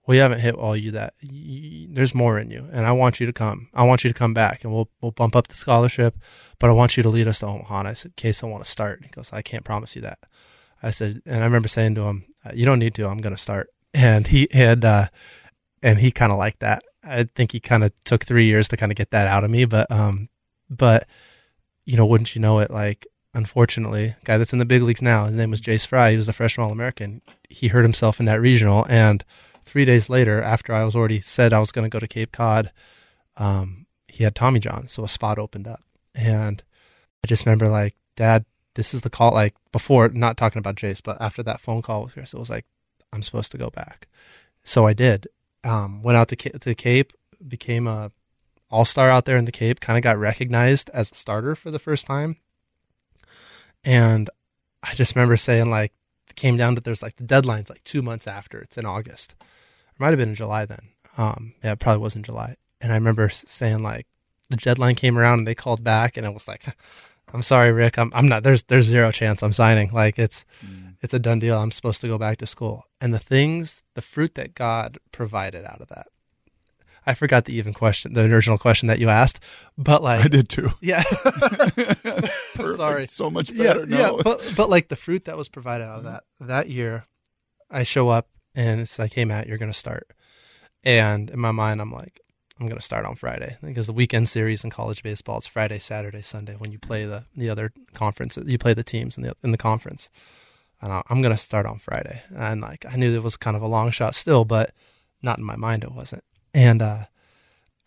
[0.10, 3.32] we haven't hit all you that there's more in you, and I want you to
[3.32, 3.69] come.
[3.76, 6.17] I want you to come back, and we'll we'll bump up the scholarship,
[6.58, 7.82] but I want you to lead us to Omaha.
[7.82, 9.02] And I said, case I want to start.
[9.04, 10.17] He goes, I can't promise you that.
[10.82, 13.08] I said, and I remember saying to him, "Uh, you don't need to.
[13.08, 13.69] I'm going to start.
[13.91, 15.08] And he had, uh,
[15.82, 16.84] and he kind of liked that.
[17.04, 19.50] I think he kind of took three years to kind of get that out of
[19.50, 20.30] me, but um,
[20.69, 21.08] but
[21.86, 22.69] you know, wouldn't you know it?
[22.69, 26.12] Like, unfortunately, guy that's in the big leagues now, his name was Jace Fry.
[26.12, 27.24] He was a freshman All American.
[27.50, 29.24] He hurt himself in that regional, and
[29.70, 32.32] three days later, after I was already said I was going to go to Cape
[32.32, 32.72] Cod,
[33.38, 35.84] um, he had Tommy John, so a spot opened up,
[36.16, 36.64] and
[37.24, 39.32] I just remember like, Dad, this is the call.
[39.32, 42.50] Like before, not talking about Jace, but after that phone call with Chris, it was
[42.50, 42.66] like,
[43.14, 44.08] I'm supposed to go back,
[44.64, 45.28] so I did.
[45.64, 47.14] Um, went out to, to Cape,
[47.48, 48.12] became a
[48.72, 51.72] all star out there in the Cape, kind of got recognized as a starter for
[51.72, 52.38] the first time.
[53.84, 54.30] And
[54.84, 55.94] I just remember saying, like,
[56.30, 58.60] it came down to there's like the deadline's like two months after.
[58.60, 59.36] It's in August.
[60.00, 60.80] Might have been in July then.
[61.18, 62.56] Um, yeah, it probably was in July.
[62.82, 64.08] And I remember saying, like,
[64.50, 66.64] the deadline came around and they called back, and it was like,
[67.34, 68.00] I'm sorry, Rick.
[68.00, 69.92] I'm, I'm not, there's, there's zero chance I'm signing.
[69.92, 70.96] Like, it's, Mm.
[71.02, 71.58] it's a done deal.
[71.60, 72.86] I'm supposed to go back to school.
[73.00, 76.08] And the things, the fruit that God provided out of that.
[77.06, 79.40] I forgot the even question, the original question that you asked,
[79.78, 80.72] but like, I did too.
[80.82, 81.02] yeah,
[82.76, 83.06] sorry.
[83.08, 83.86] So much yeah, better.
[83.88, 84.18] yeah, No.
[84.24, 87.06] but but like the fruit that was provided out of that that year,
[87.72, 88.28] I show up
[88.60, 90.12] and it's like, hey Matt, you're gonna start,
[90.84, 92.19] and in my mind, I'm like,
[92.60, 96.22] I'm gonna start on Friday because the weekend series in college baseball it's Friday, Saturday,
[96.22, 99.52] Sunday when you play the the other conference, you play the teams in the in
[99.52, 100.10] the conference,
[100.82, 103.63] and I- I'm gonna start on Friday, and like I knew it was kind of
[103.63, 104.74] a long shot still, but
[105.22, 107.06] not in my mind it wasn't, and uh,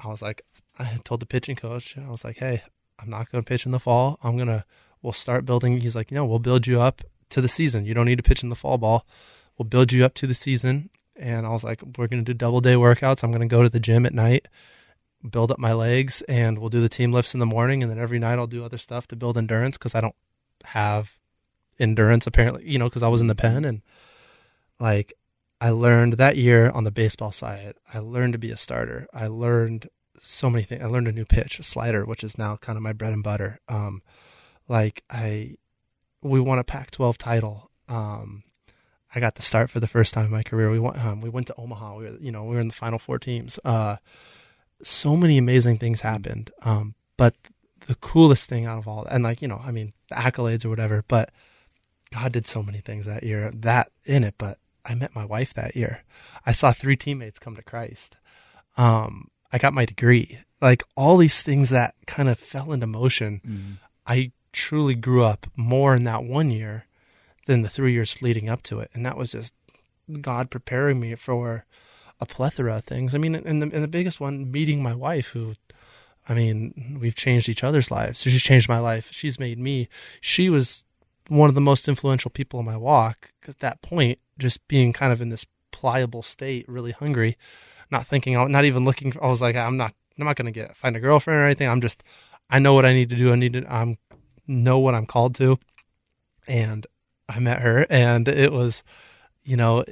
[0.03, 0.43] I was like,
[0.79, 2.63] I told the pitching coach, I was like, hey,
[2.99, 4.65] I'm not gonna pitch in the fall, I'm gonna
[5.03, 5.81] we'll start building.
[5.81, 7.85] He's like, you know, we'll build you up to the season.
[7.85, 9.05] You don't need to pitch in the fall ball.
[9.57, 10.91] We'll build you up to the season.
[11.17, 13.23] And I was like, we're going to do double day workouts.
[13.23, 14.49] I'm going to go to the gym at night,
[15.29, 17.83] build up my legs, and we'll do the team lifts in the morning.
[17.83, 20.17] And then every night I'll do other stuff to build endurance because I don't
[20.65, 21.13] have
[21.79, 23.65] endurance apparently, you know, because I was in the pen.
[23.65, 23.83] And
[24.81, 25.13] like,
[25.61, 29.07] I learned that year on the baseball side, I learned to be a starter.
[29.15, 29.89] I learned
[30.21, 30.83] so many things.
[30.83, 33.23] I learned a new pitch, a slider, which is now kind of my bread and
[33.23, 33.61] butter.
[33.69, 34.03] Um,
[34.69, 35.57] like I
[36.23, 37.71] we won a Pac-12 title.
[37.89, 38.45] Um,
[39.15, 40.71] I got to start for the first time in my career.
[40.71, 41.97] We went um, we went to Omaha.
[41.97, 43.59] We were you know we were in the final four teams.
[43.65, 43.97] Uh,
[44.83, 46.51] so many amazing things happened.
[46.63, 47.35] Um, but
[47.87, 50.71] the coolest thing out of all and like you know I mean the accolades or
[50.71, 51.31] whatever, but
[52.13, 53.51] God did so many things that year.
[53.55, 56.03] That in it, but I met my wife that year.
[56.45, 58.17] I saw three teammates come to Christ.
[58.77, 60.39] Um, I got my degree.
[60.61, 63.41] Like all these things that kind of fell into motion.
[63.47, 63.79] Mm.
[64.07, 66.87] I truly grew up more in that one year
[67.47, 69.55] than the three years leading up to it, and that was just
[70.21, 71.65] God preparing me for
[72.21, 73.15] a plethora of things.
[73.15, 75.55] I mean, and the and the biggest one, meeting my wife, who,
[76.29, 78.21] I mean, we've changed each other's lives.
[78.21, 79.09] So she's changed my life.
[79.11, 79.89] She's made me.
[80.21, 80.85] She was
[81.29, 83.33] one of the most influential people in my walk.
[83.41, 87.37] Because at that point, just being kind of in this pliable state, really hungry,
[87.91, 89.13] not thinking, oh, not even looking.
[89.21, 91.69] I was like, I'm not, I'm not gonna get find a girlfriend or anything.
[91.69, 92.05] I'm just,
[92.49, 93.33] I know what I need to do.
[93.33, 93.99] I need to, I'm
[94.47, 95.59] know what I'm called to.
[96.47, 96.87] And
[97.29, 98.83] I met her, and it was,
[99.45, 99.85] you know,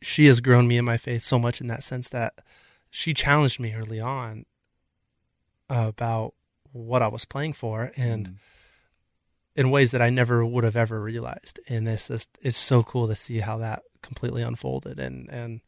[0.00, 2.34] she has grown me in my faith so much in that sense that
[2.90, 4.44] she challenged me early on
[5.68, 6.34] about
[6.72, 8.34] what I was playing for and Mm.
[9.54, 11.60] in ways that I never would have ever realized.
[11.68, 15.60] And it's just it's so cool to see how that completely unfolded and and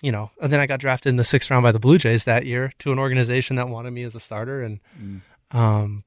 [0.00, 2.22] you know, and then I got drafted in the sixth round by the Blue Jays
[2.24, 5.20] that year to an organization that wanted me as a starter, and Mm.
[5.50, 6.04] um,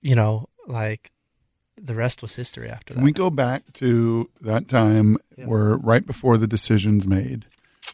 [0.00, 1.10] you know, like
[1.82, 2.98] the rest was history after that.
[2.98, 5.46] Can we go back to that time Yeah.
[5.46, 7.46] where right before the decisions made,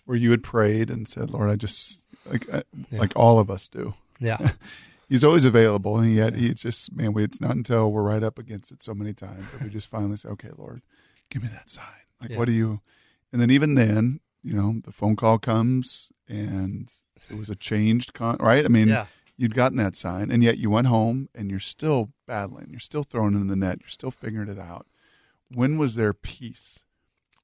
[0.07, 2.99] where you had prayed and said, "Lord, I just like I, Yeah.
[3.01, 4.53] like all of us do." yeah,
[5.09, 8.39] He's always available, and yet he just man, we, it's not until we're right up
[8.39, 10.81] against it so many times that we just finally say, "Okay, Lord,
[11.31, 11.85] give me that sign."
[12.21, 12.39] Like, Yeah.
[12.39, 12.81] what do you?
[13.33, 16.91] And then even then, you know, the phone call comes, and
[17.29, 18.39] it was a changed con.
[18.41, 18.65] Right?
[18.65, 22.11] I mean, yeah, you'd gotten that sign, and yet you went home and you're still
[22.27, 22.69] battling.
[22.71, 23.79] You're still throwing in the net.
[23.81, 24.87] You're still figuring it out.
[25.53, 26.79] When was there peace?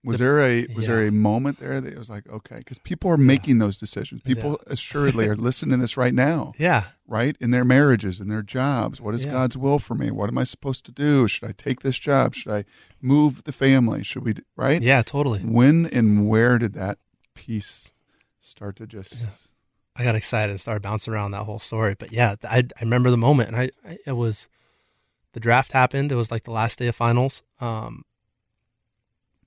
[0.02, 2.78] Was The- there a was there a moment there that it was like okay because
[2.78, 4.22] people are making those decisions.
[4.22, 8.40] People assuredly are listening to this right now, yeah, right in their marriages, in their
[8.40, 8.98] jobs.
[8.98, 9.32] What is Yeah.
[9.32, 10.10] God's will for me?
[10.10, 11.28] What am I supposed to do?
[11.28, 12.34] Should I take this job?
[12.34, 12.64] Should I
[13.02, 14.02] move the family?
[14.02, 14.32] Should we?
[14.56, 14.80] Right?
[14.80, 15.40] yeah, totally.
[15.40, 16.96] When and where did that
[17.34, 17.92] peace
[18.40, 19.49] start to just?
[19.96, 21.94] I got excited and started bouncing around that whole story.
[21.98, 24.48] But yeah, I, I remember the moment, and I, I it was
[25.32, 26.10] the draft happened.
[26.12, 27.42] It was like the last day of finals.
[27.60, 28.04] Um,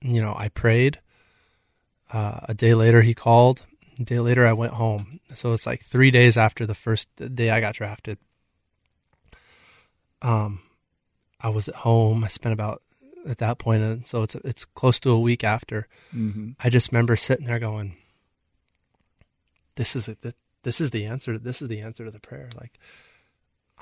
[0.00, 1.00] you know, I prayed.
[2.12, 3.64] Uh, a day later, he called.
[3.98, 5.20] A day later, I went home.
[5.34, 8.18] So it's like three days after the first day I got drafted.
[10.22, 10.60] Um,
[11.40, 12.24] I was at home.
[12.24, 12.82] I spent about
[13.26, 15.88] at that point, and so it's it's close to a week after.
[16.10, 17.96] hmm I just remember sitting there going,
[19.76, 20.18] "This is it.
[20.62, 21.38] This is the answer.
[21.38, 22.78] This is the answer to the prayer." Like,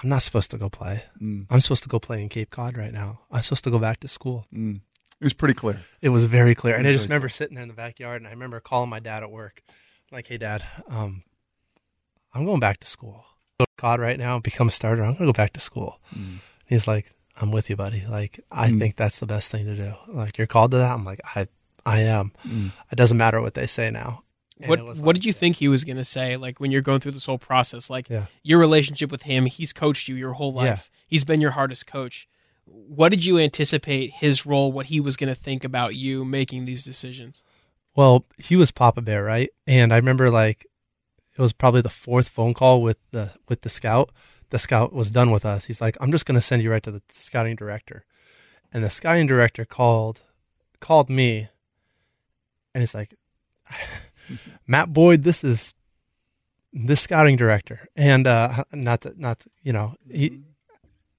[0.03, 1.05] I'm not supposed to go play.
[1.21, 3.21] mm I'm supposed to go play in Cape Cod right now.
[3.31, 4.47] I'm supposed to go back to school.
[4.55, 4.77] Mm.
[5.21, 5.81] It was pretty clear.
[6.01, 8.31] It was very clear, and I just remember sitting there in the backyard, and I
[8.31, 9.63] remember calling my dad at work,
[10.11, 11.23] like, "Hey, Dad, um,
[12.33, 13.25] I'm going back to school.
[13.61, 15.03] Go to Cod right now, become a starter.
[15.05, 16.41] I'm going to go back to school." Mm.
[16.67, 18.05] He's like, "I'm with you, buddy.
[18.07, 18.81] Like, I Mm.
[18.81, 19.95] think that's the best thing to do.
[20.09, 21.47] Like, you're called to that." I'm like, "I,
[21.87, 22.33] I am.
[22.45, 22.73] Mm.
[22.91, 24.22] It doesn't matter what they say now."
[24.63, 26.37] And What it What like- did you think he was going to say?
[26.37, 28.27] Like when you're going through this whole process, like Yeah.
[28.43, 30.65] your relationship with him, he's coached you your whole life.
[30.67, 30.79] Yeah.
[31.07, 32.27] He's been your hardest coach.
[32.65, 34.73] What did you anticipate his role?
[34.73, 37.43] What he was going to think about you making these decisions?
[37.95, 39.51] Well, he was Papa Bear, right?
[39.67, 40.67] And I remember like
[41.37, 44.11] it was probably the fourth phone call with the with the scout.
[44.51, 45.65] The scout was done with us.
[45.65, 48.05] He's like, "I'm just going to send you right to the scouting director."
[48.73, 50.23] And the scouting director called
[50.81, 51.49] called me,
[52.75, 53.15] and he's like,
[54.67, 55.73] "Matt Boyd, this is
[56.73, 60.41] this scouting director." And uh, not to, not to, you know he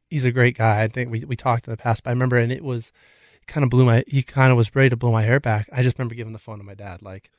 [0.09, 0.83] he's a great guy.
[0.83, 2.91] I think we we talked in the past, but I remember, and it was
[3.47, 5.69] kind of blew my he kind of was ready to blow my hair back.
[5.71, 7.31] I just remember giving the phone to my dad, like,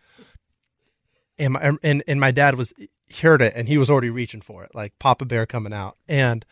[1.39, 2.73] and my and and my dad was
[3.21, 6.45] heard it and he was already reaching for it, like Papa Bear coming out, and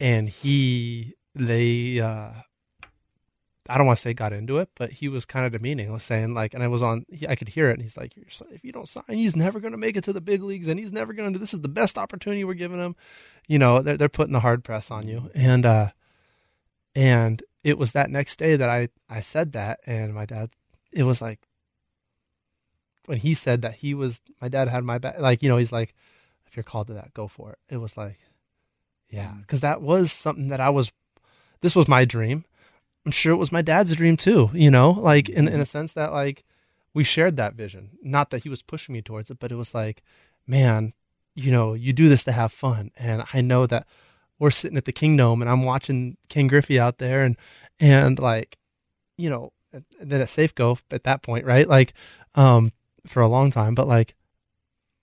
[0.00, 2.30] and he they uh
[3.68, 6.04] I don't want to say got into it, but he was kind of demeaning, was
[6.04, 8.64] saying like, and I was on, he, I could hear it, and he's like, if
[8.64, 10.92] you don't sign, he's never going to make it to the big leagues, and he's
[10.92, 11.38] never going to.
[11.38, 12.96] Do this is the best opportunity we're giving him.
[13.48, 15.90] You know, they're they're putting the hard press on you, and uh,
[16.94, 20.50] and it was that next day that I I said that, and my dad,
[20.92, 21.40] it was like
[23.06, 25.72] when he said that he was my dad had my back, like you know, he's
[25.72, 25.94] like,
[26.46, 27.58] if you're called to that, go for it.
[27.68, 28.18] It was like,
[29.10, 30.92] yeah, because that was something that I was.
[31.60, 32.44] This was my dream.
[33.06, 34.50] I'm sure it was my dad's dream too.
[34.52, 36.44] You know, like in in a sense that like
[36.92, 37.90] we shared that vision.
[38.02, 40.02] Not that he was pushing me towards it, but it was like,
[40.46, 40.92] man,
[41.36, 43.86] you know, you do this to have fun, and I know that
[44.38, 47.36] we're sitting at the Kingdome, and I'm watching King Griffey out there, and
[47.78, 48.58] and like,
[49.16, 49.52] you know,
[50.00, 51.68] then at Safeco at that point, right?
[51.68, 51.94] Like,
[52.34, 52.72] um,
[53.06, 54.16] for a long time, but like,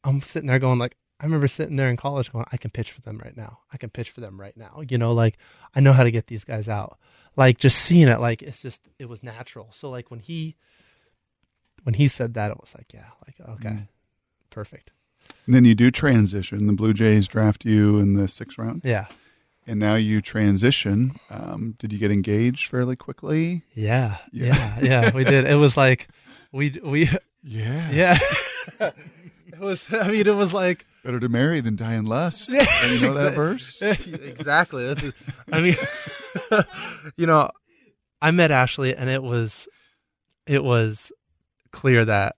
[0.03, 0.97] I'm sitting there going like.
[1.23, 3.59] I remember sitting there in college going, I can pitch for them right now.
[3.71, 4.81] I can pitch for them right now.
[4.89, 5.37] You know, like
[5.73, 6.99] I know how to get these guys out.
[7.37, 9.69] Like just seeing it, like it's just it was natural.
[9.71, 10.57] So like when he
[11.83, 13.87] when he said that, it was like, yeah, like okay, Mm.
[14.49, 14.91] perfect.
[15.45, 16.67] And then you do transition.
[16.67, 19.05] The Blue Jays draft you in the sixth round, Yeah,
[19.65, 21.17] and now you transition.
[21.29, 23.63] Um, did you get engaged fairly quickly?
[23.73, 24.55] yeah, Yeah.
[24.55, 25.15] yeah, yeah.
[25.15, 25.45] We did.
[25.45, 26.09] It was like
[26.51, 27.09] we we
[27.43, 27.91] Yeah.
[27.91, 28.19] yeah.
[29.53, 29.85] it was.
[29.91, 32.49] I mean, it was like Better to marry than die in lust.
[32.49, 33.81] Yeah, you know that verse?
[33.81, 34.95] exactly.
[35.51, 35.75] I mean,
[37.17, 37.51] you know,
[38.21, 39.67] I met Ashley, and it was,
[40.47, 41.11] it was
[41.71, 42.37] clear that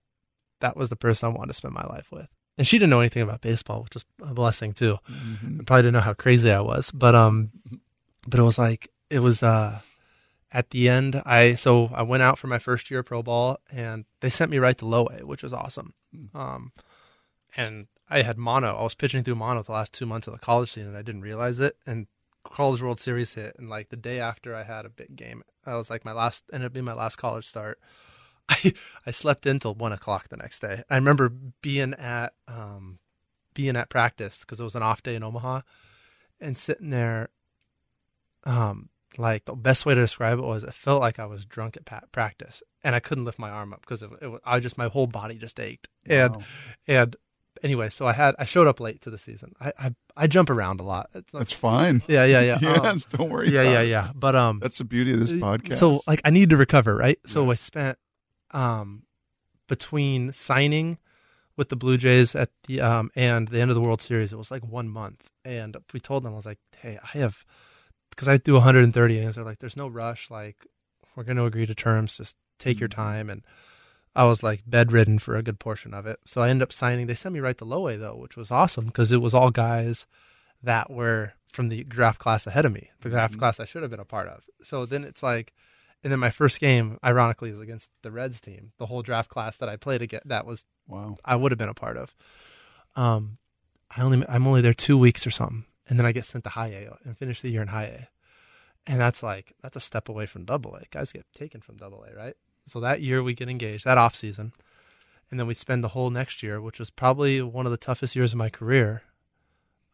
[0.61, 2.27] that was the person I wanted to spend my life with.
[2.57, 4.97] And she didn't know anything about baseball, which was a blessing too.
[5.07, 5.61] Mhm.
[5.61, 7.51] I probably didn't know how crazy I was, but um,
[8.27, 9.79] but it was like it was uh,
[10.51, 11.21] at the end.
[11.25, 14.49] I so I went out for my first year of pro ball, and they sent
[14.49, 15.93] me right to low A, which was awesome.
[16.33, 16.71] Um,
[17.55, 18.75] and I had mono.
[18.75, 20.95] I was pitching through mono the last two months of the college season.
[20.95, 22.07] I didn't realize it, and
[22.43, 25.75] college World Series hit, and like the day after I had a big game, I
[25.75, 27.79] was like my last ended up being my last college start.
[28.49, 28.73] I
[29.05, 30.83] I slept in till one o'clock the next day.
[30.89, 31.29] I remember
[31.61, 32.99] being at um
[33.53, 35.61] being at practice because it was an off day in Omaha,
[36.39, 37.29] and sitting there.
[38.43, 41.77] Um, like the best way to describe it was it felt like I was drunk
[41.77, 44.77] at practice and I couldn't lift my arm up because it, it was, I just
[44.77, 46.41] my whole body just ached and Wow.
[46.87, 47.15] and
[47.65, 50.49] anyway so I had I showed up late to the season I I, I jump
[50.49, 52.01] around a lot It's not- That's fine.
[52.07, 53.49] yeah yeah yeah um, Yes, don't worry.
[53.49, 53.87] yeah yeah it.
[53.89, 55.77] yeah but um That's the beauty of this podcast.
[55.77, 57.19] so like I need to recover, right?
[57.25, 57.51] So Yeah.
[57.51, 57.97] I spent
[58.51, 59.03] um
[59.67, 60.97] between signing
[61.57, 64.37] with the Blue Jays at the um and the end of the World Series, it
[64.37, 65.23] was like one month.
[65.43, 67.43] And we told them I was like, hey, I have
[68.11, 69.35] because I do 130 innings.
[69.35, 70.29] They're like, there's no rush.
[70.29, 70.57] Like
[71.15, 72.17] we're going to agree to terms.
[72.17, 72.95] Just take your Mhm.
[72.95, 73.29] time.
[73.29, 73.43] And
[74.15, 76.19] I was like bedridden for a good portion of it.
[76.25, 77.07] So I ended up signing.
[77.07, 79.51] They sent me right to low A though, which was awesome because it was all
[79.51, 80.05] guys
[80.63, 83.39] that were from the draft class ahead of me, the draft Mhm.
[83.39, 84.43] class I should have been a part of.
[84.63, 85.53] So then it's like,
[86.03, 89.57] and then my first game, ironically, is against the Reds team, the whole draft class
[89.57, 90.21] that I played again.
[90.25, 91.17] That was wow.
[91.25, 92.15] I would have been a part of.
[92.95, 93.37] Um,
[93.95, 96.49] I only I'm only there two weeks or something, and then I get sent to
[96.51, 98.07] high A and finish the year in high A,
[98.87, 100.83] and that's like that's a step away from double A.
[100.91, 102.35] Guys get taken from double A, right?
[102.67, 104.51] So that year we get engaged, that off season,
[105.29, 108.15] and then we spend the whole next year, which was probably one of the toughest
[108.15, 109.03] years of my career,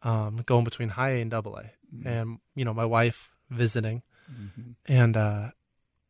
[0.02, 2.08] um, going between high A and double A, Mm-hmm.
[2.08, 4.76] and you know my wife visiting, Mhm.
[4.86, 5.50] and uh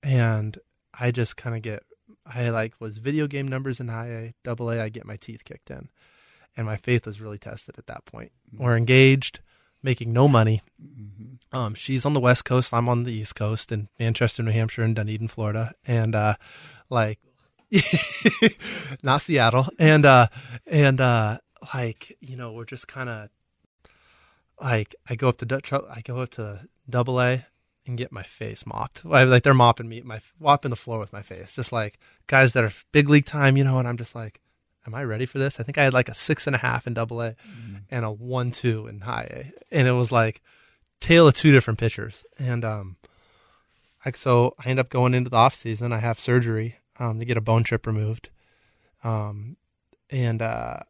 [0.05, 0.59] and
[0.95, 1.83] I just kind of get
[2.25, 5.45] I like was video game numbers in high A, double A, I get my teeth
[5.45, 5.89] kicked in.
[6.57, 8.31] And my faith was really tested at that point.
[8.57, 9.41] We're engaged,
[9.83, 10.63] making no money.
[10.83, 11.39] Mhm.
[11.53, 14.83] Um, she's on the West Coast, I'm on the East Coast in Manchester, New Hampshire,
[14.83, 15.75] and Dunedin, Florida.
[15.87, 16.37] And uh
[16.91, 17.19] like
[19.03, 19.69] not Seattle.
[19.79, 20.29] And uh
[20.67, 21.39] and uh
[21.75, 23.31] like, you know, we're just kinda
[24.61, 27.47] like I go up to Dutch I go up to double A
[27.87, 29.05] and get my face mopped.
[29.05, 32.53] Like like they're mopping me, my mopping the floor with my face, just like guys
[32.53, 33.79] that are big league time, you know.
[33.79, 34.41] And I'm just like,
[34.87, 35.59] am I ready for this?
[35.61, 37.83] I think I had like a six and a half in Double A Mhm.
[37.91, 40.41] and a one two in High A, and it was like
[41.01, 42.25] tale of two different pitchers.
[42.39, 42.97] And um,
[44.05, 45.93] like so, I end up going into the off season.
[45.93, 48.29] I have surgery um to get a bone chip removed,
[49.05, 49.57] um,
[50.11, 50.81] and uh,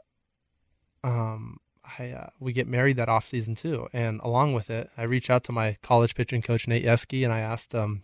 [1.04, 1.58] um,
[1.98, 3.88] I uh, we get married that off season too.
[3.92, 7.32] And along with it, I reach out to my college pitching coach Nate Yeskie, and
[7.32, 8.02] I asked him,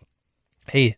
[0.67, 0.97] "Hey,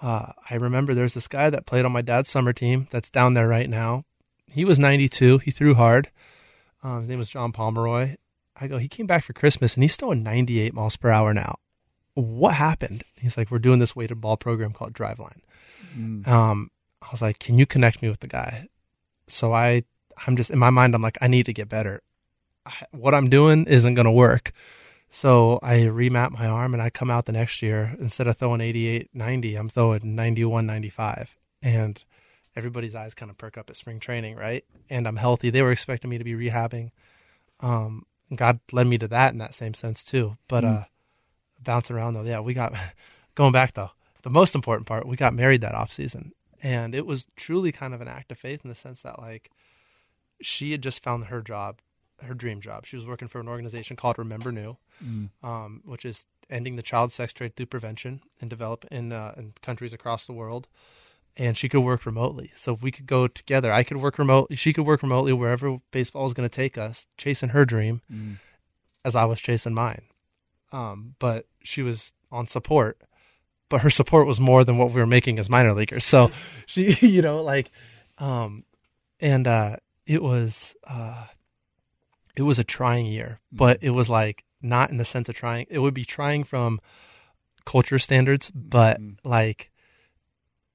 [0.00, 3.34] uh, I remember there's this guy that played on my dad's summer team that's down
[3.34, 4.04] there right now.
[4.52, 5.38] He was 92.
[5.38, 6.10] He threw hard.
[6.82, 8.16] Um, his name was John Pomeroy.
[8.60, 11.32] I go, he came back for Christmas and he's still at 98 miles per hour
[11.32, 11.58] now.
[12.14, 13.04] What happened?
[13.16, 15.40] He's like, we're doing this weighted ball program called Driveline.
[15.96, 16.26] Mm.
[16.28, 18.68] Um, I was like, can you connect me with the guy?
[19.28, 19.84] So I,
[20.26, 22.02] I'm just in my mind, I'm like, I need to get better.
[22.66, 24.52] I, what I'm doing isn't going to work.
[25.10, 28.60] So I remap my arm and I come out the next year instead of throwing
[28.60, 31.36] 88, 90, I'm throwing 91, 95.
[31.62, 32.02] And
[32.60, 34.64] everybody's eyes kind of perk up at spring training, right?
[34.90, 35.48] And I'm healthy.
[35.48, 36.90] They were expecting me to be rehabbing.
[37.60, 40.36] Um, God led me to that in that same sense too.
[40.46, 40.82] But Mm.
[40.82, 40.84] uh,
[41.62, 42.72] bouncing around though, yeah, we got
[43.34, 43.90] going back though.
[44.22, 47.94] The most important part, we got married that off season, and it was truly kind
[47.94, 49.50] of an act of faith in the sense that like
[50.42, 51.78] she had just found her job,
[52.22, 52.84] her dream job.
[52.86, 55.30] She was working for an organization called Remember Nhu, Mm.
[55.42, 59.54] um, which is ending the child sex trade through prevention and develop in uh, in
[59.62, 60.68] countries across the world.
[61.36, 64.56] And she could work remotely, so if we could go together, I could work remotely.
[64.56, 68.36] She could work remotely wherever baseball was going to take us, chasing her dream Mm.
[69.04, 70.02] as I was chasing mine.
[70.72, 73.00] Um, but she was on support,
[73.68, 76.04] but her support was more than what we were making as minor leaguers.
[76.04, 76.30] So
[76.66, 77.70] she, you know, like,
[78.18, 78.64] um,
[79.20, 81.26] and uh, it was uh,
[82.36, 85.66] it was a trying year, but it was like not in the sense of trying.
[85.70, 86.80] It would be trying from
[87.64, 89.16] culture standards, but Mhm.
[89.24, 89.69] like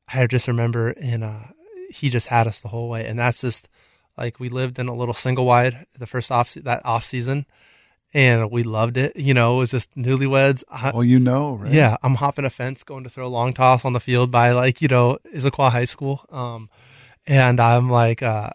[0.07, 1.47] I just remember in uh,
[1.89, 3.67] he just had us the whole way, and that's just
[4.17, 7.45] like we lived in a little single wide the first off that off season,
[8.13, 9.15] and we loved it.
[9.15, 10.63] You know, it was just newlyweds.
[10.69, 11.71] I, Well, you know, right?
[11.71, 14.51] yeah, I'm hopping a fence, going to throw a long toss on the field by
[14.51, 16.69] like you know Issaquah High School, um,
[17.25, 18.51] and I'm like, uh,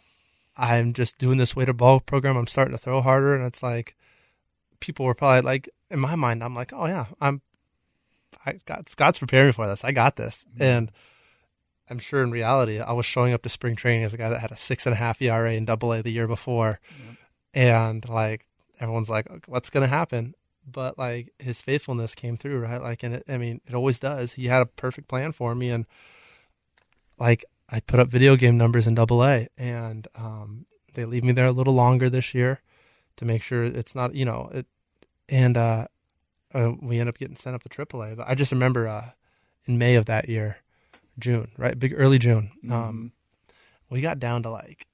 [0.57, 2.37] I'm just doing this weighted ball program.
[2.37, 3.97] I'm starting to throw harder, and it's like
[4.79, 7.43] people were probably like, in my mind, I'm like, oh yeah, I'm,
[8.47, 9.85] I got Scott's preparing me for this.
[9.85, 10.91] I got this, and
[11.91, 14.41] I'm sure in reality, I was showing up to spring training as a guy that
[14.41, 17.17] had a six and a half ERA in Double A the year before, Yep.
[17.55, 18.47] and like
[18.79, 20.35] everyone's like, what's gonna happen?
[20.71, 22.81] But like his faithfulness came through, right?
[22.81, 24.35] Like, and it, I mean, it always does.
[24.35, 25.85] He had a perfect plan for me, and
[27.19, 31.33] like I put up video game numbers in Double A, and um, they leave me
[31.33, 32.61] there a little longer this year
[33.17, 34.67] to make sure it's not, you know, it.
[35.29, 35.87] And uh,
[36.53, 38.17] uh, we end up getting sent up to Triple A.
[38.17, 39.11] But I just remember uh,
[39.67, 40.57] in May of that year,
[41.19, 41.79] June, right?
[41.79, 42.51] Big early June.
[42.65, 42.73] Mhm.
[42.73, 43.13] Um,
[43.91, 44.87] we got down to like,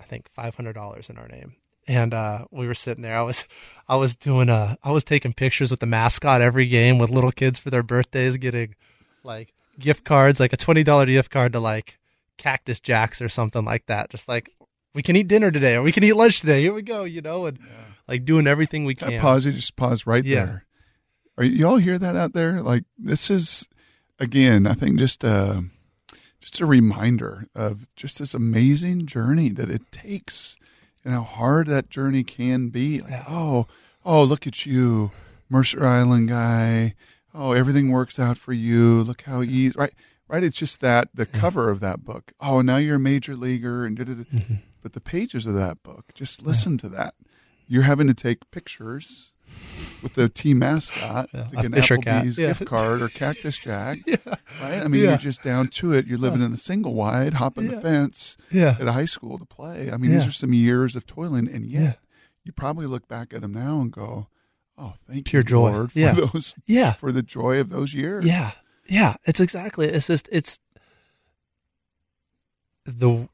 [0.00, 1.56] I think five hundred dollars in our name,
[1.86, 3.16] and uh, we were sitting there.
[3.16, 3.44] I was,
[3.88, 7.32] I was doing a I was taking pictures with the mascot every game with little
[7.32, 8.74] kids for their birthdays, getting
[9.22, 11.98] like gift cards, like a twenty dollar gift card to like
[12.38, 14.10] Cactus Jacks or something like that.
[14.10, 14.50] Just like
[14.94, 16.62] we can eat dinner today or we can eat lunch today.
[16.62, 17.58] Here we go, you know, and
[18.08, 19.52] like doing everything we Can I pause you?
[19.52, 20.44] Just pause right Yeah.
[20.44, 20.64] there.
[21.38, 22.62] Are you y'all hear that out there?
[22.62, 23.68] Like this is
[24.18, 25.64] again, I think just a
[26.40, 30.56] just a reminder of just this amazing journey that it takes
[31.04, 33.00] and how hard that journey can be.
[33.00, 33.66] Like, oh,
[34.04, 35.10] oh, look at you,
[35.48, 36.94] Mercer Island guy.
[37.34, 39.02] Oh, everything works out for you.
[39.02, 39.92] Look how easy, right?
[40.28, 40.42] Right.
[40.42, 42.32] It's just that the cover of that book.
[42.40, 43.96] Oh, now you're a major leaguer and.
[43.98, 44.62] Mhm.
[44.82, 47.14] but the pages of that book, just listen to that.
[47.68, 49.32] You're having to take pictures
[50.02, 52.48] with the team mascot Yeah, to get an Applebee's yeah.
[52.48, 54.16] gift card or Cactus Jack, Yeah,
[54.60, 54.82] right?
[54.82, 55.10] I mean, Yeah.
[55.10, 56.06] you're just down to it.
[56.06, 57.76] You're living in a single wide, hopping Yeah.
[57.76, 59.90] the fence yeah, at a high school to play.
[59.90, 61.92] I mean, these are some years of toiling, and yet Yeah.
[62.44, 64.28] you probably look back at them now and go,
[64.78, 65.70] "Oh, thank Pure you, joy.
[65.72, 66.12] Lord, for Yeah.
[66.12, 66.92] those yeah.
[66.92, 68.52] for the joy of those years." Yeah.
[68.88, 69.14] Yeah.
[69.24, 69.86] It's exactly.
[69.88, 70.58] It's just, it's
[72.84, 73.28] the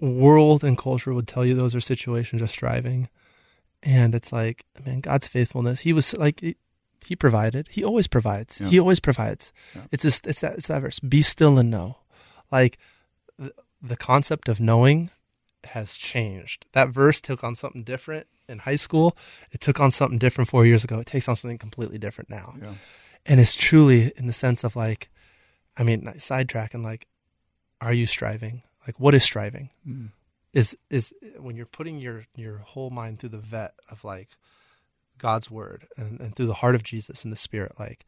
[0.00, 3.08] world and culture would tell you those are situations of striving.
[3.82, 5.80] And it's like, man, God's faithfulness.
[5.80, 6.56] He was like, he,
[7.04, 7.68] he provided.
[7.70, 8.60] He always provides.
[8.60, 8.68] Yeah.
[8.68, 9.52] He always provides.
[9.74, 9.82] Yeah.
[9.92, 10.98] It's just, it's that, it's that verse.
[11.00, 11.98] Be still and know.
[12.50, 12.78] Like
[13.38, 15.10] the, the concept of knowing
[15.64, 16.66] has changed.
[16.72, 19.16] That verse took on something different in high school.
[19.52, 20.98] It took on something different four years ago.
[20.98, 22.74] It takes on something completely different now yeah,
[23.26, 25.10] and it's truly in the sense of like
[25.76, 27.06] i mean sidetracking like
[27.80, 30.10] are you striving like what is striving Mm.
[30.52, 34.30] Is is when you're putting your your whole mind through the vet of like
[35.18, 38.04] god's word and, and through the heart of jesus and the spirit like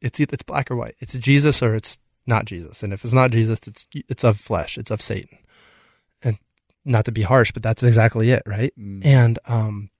[0.00, 0.96] it's either it's black or white.
[1.00, 2.82] It's jesus or it's not jesus.
[2.82, 4.78] And if it's not jesus it's it's of flesh.
[4.78, 5.38] It's of satan.
[6.22, 6.38] And
[6.84, 8.72] not to be harsh but that's exactly it right?
[8.78, 9.04] Mm.
[9.04, 9.90] and um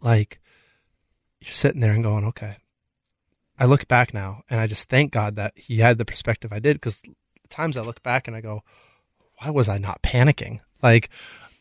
[0.00, 0.40] like
[1.40, 2.56] you're sitting there and going okay.
[3.58, 6.58] I look back now and i just thank god that he had the perspective i
[6.58, 7.02] did because
[7.50, 8.62] times i look back and i go
[9.40, 10.60] why was i not panicking?
[10.82, 11.10] Like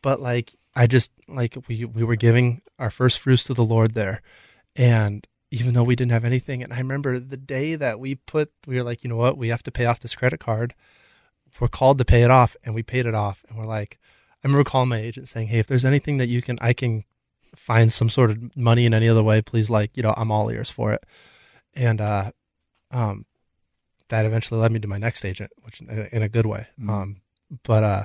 [0.02, 3.94] but like i just like we we were giving our first fruits to the lord
[3.94, 4.22] there.
[4.76, 8.52] And even though we didn't have anything and i remember the day that we put
[8.68, 9.38] we were like you know what?
[9.38, 10.74] We have to pay off this credit card.
[11.60, 13.98] We're called to pay it off and we paid it off and we're like
[14.44, 17.04] i remember calling my agent saying hey if there's anything that you can i can
[17.56, 20.50] find some sort of money in any other way please like you know i'm all
[20.50, 21.06] ears for it.
[21.74, 22.32] And uh
[22.92, 23.26] um
[24.10, 26.68] that eventually led me to my next agent which in a good way.
[26.80, 26.90] Mm.
[26.90, 27.22] um
[27.64, 28.04] but uh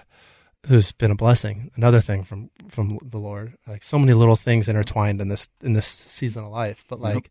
[0.67, 1.71] who's been a blessing.
[1.77, 5.75] Another thing from from the lord like so many little things intertwined in this in
[5.75, 7.31] this season of life but like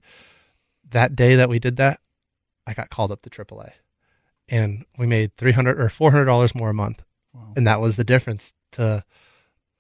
[0.92, 2.00] that day that we did that
[2.68, 3.72] i got called up to aaa
[4.50, 7.04] and we made 300 or 400 dollars more a month.
[7.34, 7.54] Wow.
[7.56, 9.04] and that was the difference to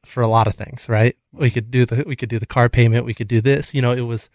[0.05, 1.15] for a lot of things right?
[1.31, 3.81] We could do the we could do the car payment we could do this you
[3.81, 4.29] know it was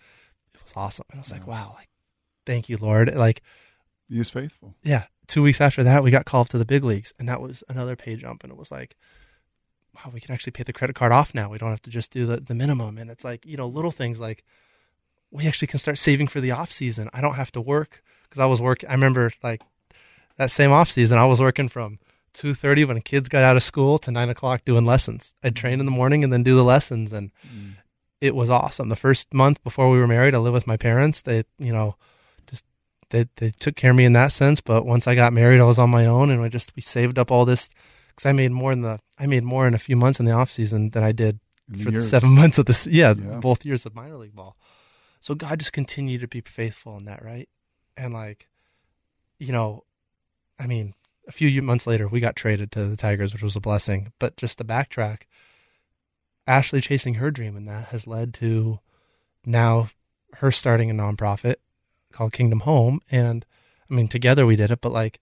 [0.55, 1.07] it was awesome.
[1.11, 1.89] And i was like wow like
[2.47, 3.13] thank you lord.
[3.15, 3.43] Like
[4.09, 4.77] He is faithful.
[4.85, 7.41] yeah two weeks after that we got called up to the big leagues and that
[7.41, 8.97] was another pay jump and it was like
[9.95, 12.11] wow we can actually pay the credit card off now we don't have to just
[12.11, 14.43] do the, the minimum and it's like you know little things like
[15.31, 18.41] we actually can start saving for the off season i don't have to work because
[18.41, 19.61] i was working i remember like
[20.37, 21.99] that same off season i was working from
[22.35, 25.87] 2.30 when kids got out of school to 9 o'clock doing lessons i'd train in
[25.87, 27.74] the morning and then do the lessons and Mm.
[28.20, 28.89] it was awesome.
[28.89, 31.20] The first month before we were married, I lived with my parents.
[31.22, 31.95] They, you know,
[33.11, 34.61] they they took care of me in that sense.
[34.61, 37.19] But once I got married, I was on my own, and I just we saved
[37.19, 37.69] up all this
[38.09, 40.33] because I made more in the I made more in a few months in the
[40.33, 41.41] off season than I did
[41.83, 42.87] for the seven months of this.
[42.87, 43.39] Yeah, Yeah.
[43.39, 44.57] both years of minor league ball.
[45.21, 47.49] So God just continued to be faithful in that, right?
[47.97, 48.47] And like,
[49.39, 49.85] you know,
[50.59, 50.95] I mean,
[51.27, 54.13] a few months later, we got traded to the Tigers, which was a blessing.
[54.21, 55.23] But just to backtrack,
[56.47, 58.79] Ashley chasing her dream in that has led to
[59.45, 59.91] now
[60.35, 61.57] her starting a nonprofit
[62.13, 63.01] called Kingdom Home.
[63.11, 63.45] And
[63.91, 65.21] I mean, together we did it, but like,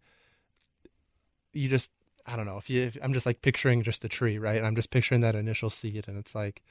[1.53, 1.91] you just,
[2.26, 4.57] I don't know if you, if, I'm just like picturing just a tree, right?
[4.57, 6.62] And I'm just picturing that initial seed, and it's like,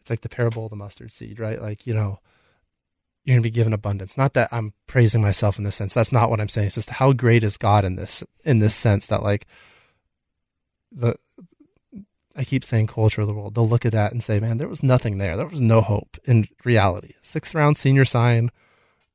[0.00, 1.60] it's like the parable of the mustard seed, right?
[1.60, 2.20] Like, you know,
[3.24, 4.16] you're going to be given abundance.
[4.16, 5.92] Not that I'm praising myself in this sense.
[5.92, 6.68] That's not what I'm saying.
[6.68, 9.46] It's just how great is God in this, in this sense that like
[10.90, 11.16] the,
[12.34, 13.54] I keep saying culture of the world.
[13.54, 15.36] They'll look at that and say, man, there was nothing there.
[15.36, 17.14] There was no hope in reality.
[17.20, 18.50] Sixth round senior sign,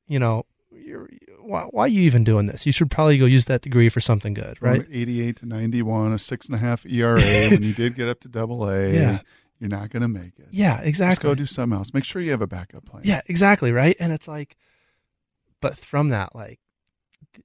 [0.07, 2.65] you know, you're, why, why are you even doing this?
[2.65, 4.87] You should probably go use that degree for something good, From right?
[4.91, 7.15] 88 to 91, a six and a half ERA.
[7.49, 9.19] when you did get up to double A, Yeah.
[9.59, 10.47] you're not going to make it.
[10.51, 11.13] Yeah, exactly.
[11.13, 11.93] Just go do something else.
[11.93, 13.03] Make sure you have a backup plan.
[13.05, 13.95] Yeah, exactly, right?
[13.99, 14.57] And it's like,
[15.61, 16.59] but from that, like,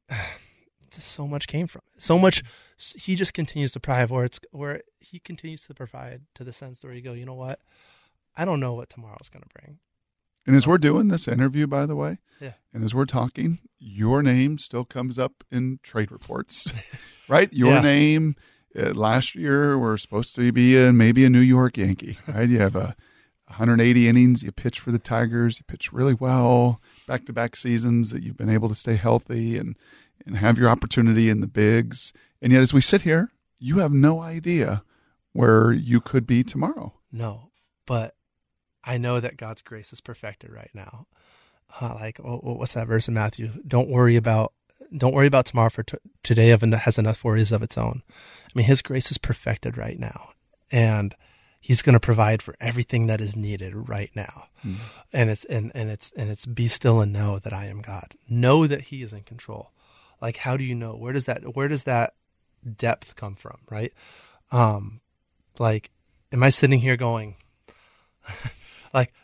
[0.91, 2.03] just so much came from it.
[2.03, 2.43] So much.
[2.77, 6.83] He just continues to provide where it's where he continues to provide to the sense
[6.83, 7.61] where you go, you know what?
[8.37, 9.79] I don't know what tomorrow's going to bring.
[10.47, 12.53] And as we're doing this interview, by the way, Yeah.
[12.73, 16.67] and as we're talking, your name still comes up in trade reports,
[17.29, 17.53] right?
[17.53, 17.81] Your Yeah.
[17.83, 18.37] name
[18.79, 22.49] uh, last year were supposed to be a, maybe a New York Yankee, right?
[22.49, 22.95] You have a
[23.47, 28.11] 180 innings, you pitch for the Tigers, you pitch really well, back to back seasons
[28.11, 29.77] that you've been able to stay healthy and,
[30.25, 32.13] and have your opportunity in the bigs.
[32.41, 34.85] And yet, as we sit here, you have no idea
[35.33, 36.95] where you could be tomorrow.
[37.11, 37.51] No,
[37.87, 38.15] but
[38.85, 41.07] I know that God's grace is perfected right now.
[41.81, 43.53] Uh, like, oh, oh, what's that verse in Matthew?
[43.67, 44.53] Don't worry about,
[44.97, 45.71] don't worry about tomorrow.
[45.71, 48.03] For t- today has enough worries of its own.
[48.09, 50.31] I mean, His grace is perfected right now,
[50.73, 51.15] and
[51.61, 54.47] He's going to provide for everything that is needed right now.
[55.13, 58.15] And it's and and it's and it's be still and know that I am God.
[58.29, 59.71] Know that He is in control.
[60.21, 60.95] Like, how do you know?
[60.97, 62.15] Where does that where does that
[62.77, 63.59] depth come from?
[63.71, 63.93] Right?
[64.51, 65.01] Um,
[65.59, 65.91] like,
[66.33, 67.37] am I sitting here going?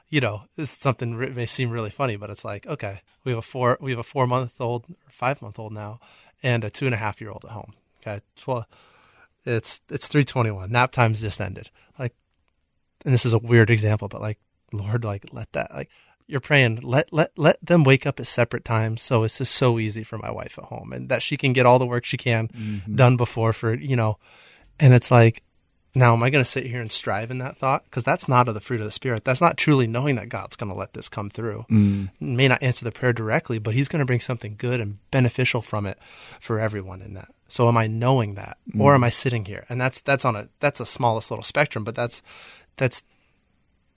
[0.09, 3.33] you know this is something re- may seem really funny but it's like okay we
[3.33, 5.99] have a four we have a four month old or five month old now
[6.43, 8.21] and a two and a half year old at home okay?
[8.47, 8.67] Well
[9.45, 11.71] it's it's 321 nap time's just ended.
[11.99, 12.15] Like
[13.05, 14.39] and this is a weird example but like
[14.73, 15.89] lord like let that like
[16.27, 19.79] you're praying let let let them wake up at separate times so it's just so
[19.79, 22.17] easy for my wife at home and that she can get all the work she
[22.17, 22.97] can mm-hmm.
[22.97, 24.19] done before for you know
[24.81, 25.43] and it's like
[25.97, 27.85] now am i going to sit here and strive in that thought?
[27.85, 29.25] Because that's not of the fruit of the spirit.
[29.25, 31.65] That's not truly knowing that god's going to let this come through.
[31.71, 32.11] Mm.
[32.21, 35.63] may not answer the prayer directly but he's going to bring something good and beneficial
[35.63, 35.99] from it
[36.41, 37.29] for everyone in that.
[37.49, 38.59] So am i knowing that?
[38.79, 39.65] Or am i sitting here?
[39.69, 42.23] And that's that's on a that's a smallest little spectrum but that's
[42.77, 43.03] that's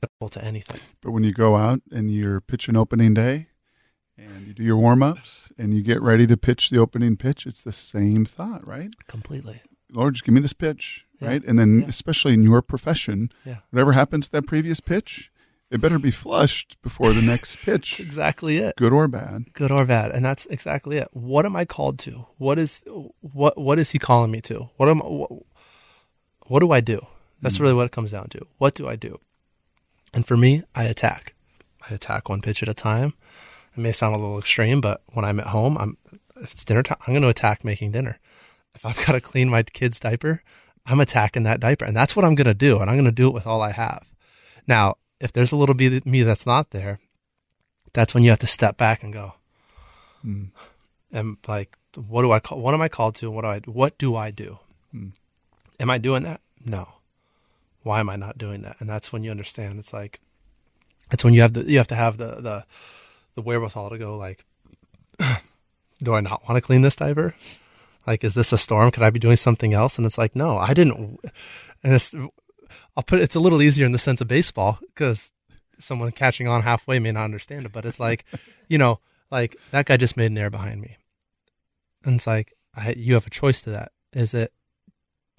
[0.01, 0.79] applicable to anything.
[1.01, 3.47] But when you go out and you're pitching opening day
[4.17, 7.45] and you do your warm ups and you get ready to pitch the opening pitch,
[7.45, 8.93] it's the same thought, right?
[9.07, 9.61] completely
[9.91, 11.27] Lord, just give me this pitch, Yeah.
[11.29, 11.43] right?
[11.45, 11.87] And then, Yeah.
[11.87, 13.57] especially in your profession, yeah.
[13.71, 15.31] whatever happens to that previous pitch,
[15.71, 18.75] it better be flushed before the next that's pitch, exactly it.
[18.75, 19.53] Good or bad.
[19.53, 20.11] good or bad.
[20.11, 21.09] And that's exactly it.
[21.11, 22.25] What am i called to?
[22.37, 22.81] What is
[23.21, 24.69] what what is he calling me to?
[24.77, 25.31] What am what,
[26.47, 27.05] what do i do?
[27.41, 27.63] That's hmm.
[27.63, 28.47] really what it comes down to.
[28.57, 29.19] What do i do?
[30.13, 31.35] And for me i attack.
[31.89, 33.13] I attack one pitch at a time.
[33.77, 35.97] It may sound a little extreme but when i'm at home i'm
[36.41, 38.17] it's dinner time i'm going to attack making dinner
[38.75, 40.41] if i've got to clean my kid's diaper
[40.85, 43.11] i'm attacking that diaper and that's what i'm going to do and i'm going to
[43.11, 44.05] do it with all i have.
[44.67, 46.99] Now if there's a little bit of me that's not there
[47.93, 49.33] that's when you have to step back and go
[50.25, 50.51] Mm.
[51.13, 53.97] and like what do i call what am i called to what do i what
[53.97, 54.59] do i do?
[54.91, 55.09] Hmm.
[55.79, 56.41] am i doing that?
[56.65, 56.89] No.
[57.83, 58.75] Why am i not doing that?
[58.81, 60.19] And that's when you understand it's like
[61.09, 62.65] it's when you have the you have to have the the
[63.35, 64.43] the wherewithal to go like
[66.03, 67.33] do i not want to clean this diaper
[68.09, 68.89] like is this a storm?
[68.91, 69.97] Could i be doing something else?
[69.97, 71.19] And it's like no i didn't
[71.83, 72.13] and it's
[72.95, 75.31] i'll put it, it's a little easier in the sense of baseball because
[75.79, 78.25] someone catching on halfway may not understand it but it's like
[78.67, 78.99] you know
[79.31, 80.97] like that guy just made an error behind me.
[82.03, 83.91] And it's like I, you have a choice to that.
[84.13, 84.51] Is it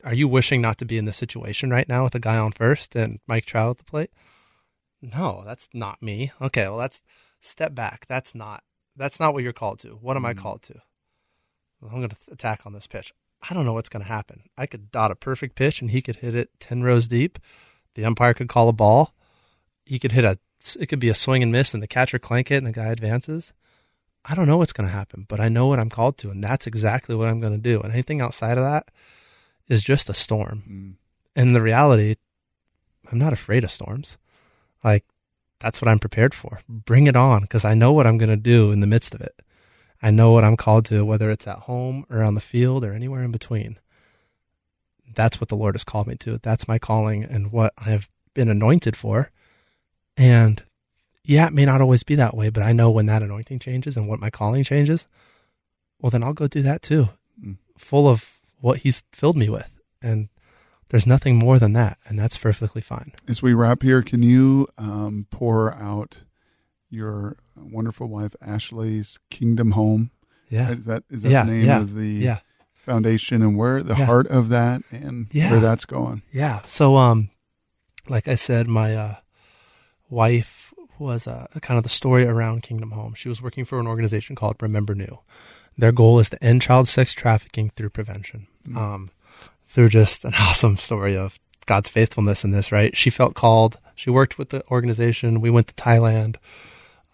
[0.05, 2.53] are you wishing not to be in this situation right now with a guy on
[2.53, 4.11] first and mike trout at the plate?
[5.03, 6.33] No that's not me.
[6.41, 7.03] Okay well that's
[7.41, 8.07] step back.
[8.09, 8.63] That's not
[8.97, 9.91] that's not what you're called to.
[10.01, 10.39] What am i Mhm.
[10.39, 10.77] called to
[11.83, 13.13] i'm going to attack on this pitch
[13.49, 16.03] i don't know what's going to happen i could dot a perfect pitch and he
[16.03, 17.39] could hit it 10 rows deep
[17.95, 19.15] the umpire could call a ball
[19.85, 20.39] he could hit a
[20.79, 22.89] it could be a swing and miss and the catcher clank it and the guy
[22.89, 23.53] advances
[24.25, 26.45] I don't know what's going to happen, but I know what I'm called to, and
[26.45, 27.81] that's exactly what I'm going to do.
[27.81, 28.91] And anything outside of that
[29.69, 30.63] is just a storm.
[30.69, 30.95] Mm.
[31.37, 32.17] And the reality,
[33.11, 34.19] I'm not afraid of storms.
[34.85, 35.05] Like,
[35.59, 36.61] that's what I'm prepared for.
[36.69, 39.21] Bring it on, because I know what I'm going to do in the midst of
[39.21, 39.41] it.
[40.03, 42.93] I know what I'm called to, whether it's at home or on the field or
[42.95, 43.79] anywhere in between.
[45.15, 46.39] That's what the Lord has called me to.
[46.39, 49.31] That's my calling and what I have been anointed for.
[50.17, 50.63] And
[51.25, 53.97] yeah, it may not always be that way, but I know when that anointing changes
[53.97, 55.07] and what my calling changes,
[56.01, 57.09] well, then I'll go do that too,
[57.45, 57.59] Mm.
[57.77, 59.81] full of what He's filled me with.
[60.01, 60.29] And
[60.89, 61.99] there's nothing more than that.
[62.07, 63.13] And that's perfectly fine.
[63.29, 66.19] As we wrap here, can you um, pour out
[66.91, 70.11] your wonderful wife Ashley's Kingdom Home?
[70.49, 70.73] Yeah.
[70.73, 72.39] Is that is that Yeah, the name yeah, of the Yeah.
[72.75, 76.23] foundation and where the heart of that and where that's going?
[76.33, 76.61] Yeah.
[76.67, 77.31] So, um,
[78.09, 79.15] like I said, my uh,
[80.09, 83.15] wife was uh, kind of the story around Kingdom Home.
[83.15, 85.19] She was working for an organization called Remember Nhu.
[85.79, 88.49] Their goal is to end child sex trafficking through prevention.
[88.69, 88.77] Mm.
[88.77, 89.11] Um,
[89.67, 92.95] through just an awesome story of God's faithfulness in this, right?
[92.97, 93.79] She felt called.
[93.95, 95.41] She worked with the organization.
[95.41, 96.37] We went to Thailand.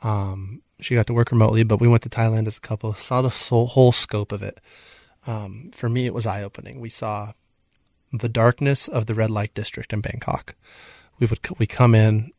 [0.03, 3.23] Um, she got to work remotely, but we went to Thailand as a couple, saw
[3.23, 4.61] the whole, scope of it.
[5.27, 6.81] um, for me, it was eye opening.
[6.81, 7.33] We saw
[8.13, 10.55] the darkness of the red light district in Bangkok.
[11.19, 12.33] We would we come in,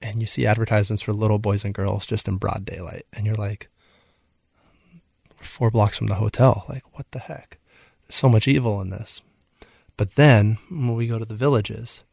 [0.00, 3.34] and you see advertisements for little boys and girls just in broad daylight, and you're
[3.34, 3.68] like,
[5.40, 6.64] four blocks from the hotel.
[6.68, 7.58] Like, what the heck?
[8.02, 9.20] There's so much evil in this.
[9.96, 12.04] But then when we go to the villages,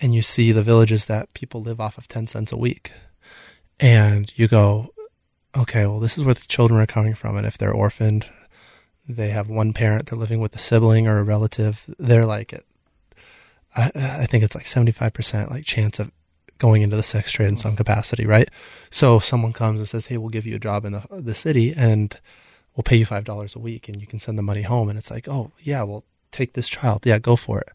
[0.00, 2.92] and you see the villages that people live off of ten cents a week,
[3.82, 4.94] and you go,
[5.56, 8.26] okay, well, this is where the children are coming from, and if they're orphaned,
[9.08, 12.64] they have one parent, they're living with a sibling or a relative, they're like,
[13.74, 16.12] I, I think it's like 75% like chance of
[16.58, 18.48] going into the sex trade in some capacity, right?
[18.88, 21.74] So someone comes and says, hey, we'll give you a job in the, the city
[21.76, 22.16] and
[22.76, 24.88] we'll pay you $5 a week and you can send the money home.
[24.88, 27.04] And it's like, oh, yeah, well, take this child.
[27.04, 27.70] Yeah, go for it.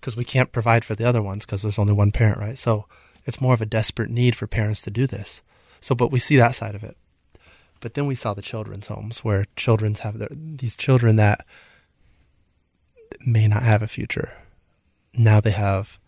[0.00, 2.58] Because we can't provide for the other ones because there's only one parent, right?
[2.58, 2.86] So
[3.26, 5.42] it's more of a desperate need for parents to do this.
[5.80, 6.96] So, but we see that side of it.
[7.80, 11.46] But then we saw the children's homes where children's have their, these children that
[13.24, 14.32] may not have a future.
[15.14, 15.98] Now they have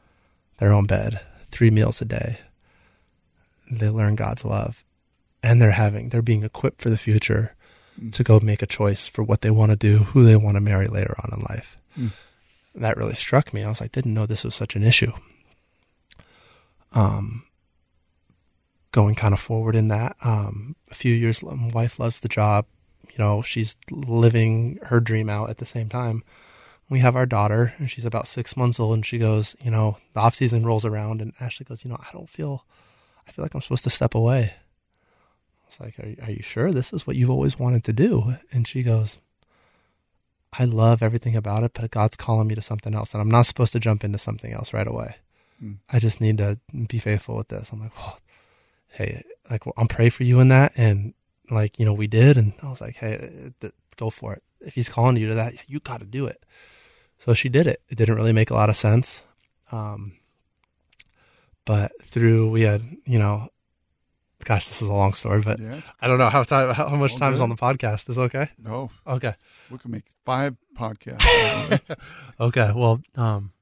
[0.59, 1.21] their own bed,
[1.51, 2.39] three meals a day.
[3.71, 4.85] They learn God's love
[5.43, 7.55] and they're having, they're being equipped for the future
[8.01, 8.13] mm.
[8.13, 10.61] to go make a choice for what they want to do, who they want to
[10.61, 11.79] marry later on in life.
[11.99, 12.13] Mm.
[12.75, 13.65] That really struck me.
[13.65, 15.13] I was like, didn't know this was such an issue.
[16.93, 17.45] Um,
[18.93, 20.17] going kind of forward in that.
[20.23, 22.67] Um, a few years, my wife loves the job.
[23.11, 26.23] You know, she's living her dream out at the same time.
[26.89, 29.97] We have our daughter, and she's about six months old, and she goes, you know,
[30.13, 32.67] the off season rolls around, and Ashley goes, you know, I don't feel,
[33.27, 34.53] I feel like I'm supposed to step away.
[34.55, 38.35] I was like, are, are you sure this is what you've always wanted to do?
[38.53, 39.17] And she goes,
[40.53, 43.47] I love everything about it, but God's calling me to something else, and I'm not
[43.47, 45.17] supposed to jump into something else right away.
[45.63, 45.79] Mm.
[45.91, 47.71] I just need to be faithful with this.
[47.73, 48.19] I'm like, well,
[48.93, 51.15] hey, like well, I'm pray for you in that, and
[51.51, 54.43] like you know we did, and I was like, hey, th- go for it.
[54.61, 56.45] If he's calling you to that, you got to do it.
[57.19, 57.83] So she did it.
[57.89, 59.23] It didn't really make a lot of sense,
[59.71, 60.13] um,
[61.65, 63.49] but through we had you know,
[64.45, 66.97] gosh, this is a long story, but yeah, I don't know how time how, how
[66.97, 68.09] much time is on the podcast.
[68.09, 68.49] Is okay?
[68.59, 68.91] No.
[69.07, 69.35] Okay.
[69.71, 71.81] We can make five podcasts.
[72.41, 72.73] okay.
[72.75, 73.53] Well, um,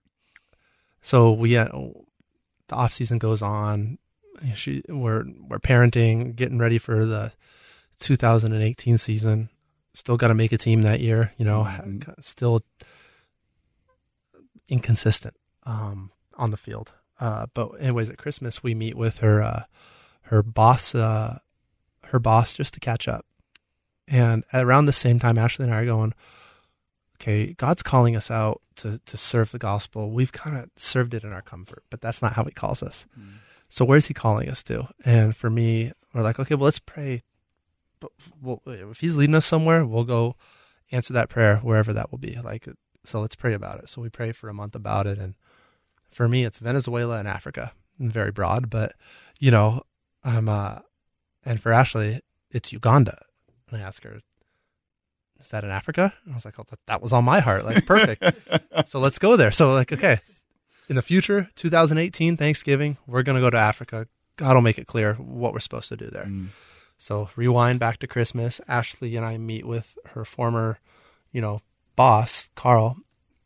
[1.02, 3.98] so we had the off season goes on
[4.54, 7.32] she we're we're parenting, getting ready for the
[8.00, 9.48] 2018 season.
[9.94, 11.64] Still got to make a team that year, you know.
[11.64, 12.12] Mm-hmm.
[12.20, 12.62] Still
[14.68, 15.34] inconsistent
[15.64, 16.92] um, on the field.
[17.18, 19.64] Uh, but anyways, at Christmas we meet with her uh,
[20.22, 21.38] her boss uh,
[22.06, 23.26] her boss just to catch up.
[24.08, 26.14] And around the same time, Ashley and I are going,
[27.16, 30.10] okay, God's calling us out to to serve the gospel.
[30.10, 33.06] We've kind of served it in our comfort, but that's not how He calls us.
[33.18, 33.34] Mm.
[33.70, 34.88] So where's he calling us to?
[35.04, 37.22] And for me, we're like, okay, well, let's pray.
[38.00, 38.10] But
[38.42, 40.34] we'll, if he's leading us somewhere, we'll go
[40.90, 42.36] answer that prayer wherever that will be.
[42.42, 42.68] Like,
[43.04, 43.88] so let's pray about it.
[43.88, 45.18] So we pray for a month about it.
[45.18, 45.34] And
[46.10, 48.94] for me, it's Venezuela and Africa, very broad, but
[49.38, 49.82] you know,
[50.24, 50.80] I'm, uh,
[51.44, 53.22] and for Ashley, it's Uganda.
[53.70, 54.20] And I ask her,
[55.38, 56.12] is that in Africa?
[56.24, 57.64] And I was like, oh, that, that was on my heart.
[57.64, 58.22] Like, perfect.
[58.88, 59.52] so let's go there.
[59.52, 60.20] So like, okay,
[60.90, 64.08] in the future, 2018 Thanksgiving, we're going to go to Africa.
[64.36, 66.24] God will make it clear what we're supposed to do there.
[66.24, 66.48] Mm.
[66.98, 68.60] So rewind back to Christmas.
[68.66, 70.80] Ashley and I meet with her former,
[71.30, 71.62] you know,
[71.94, 72.96] boss, Carl,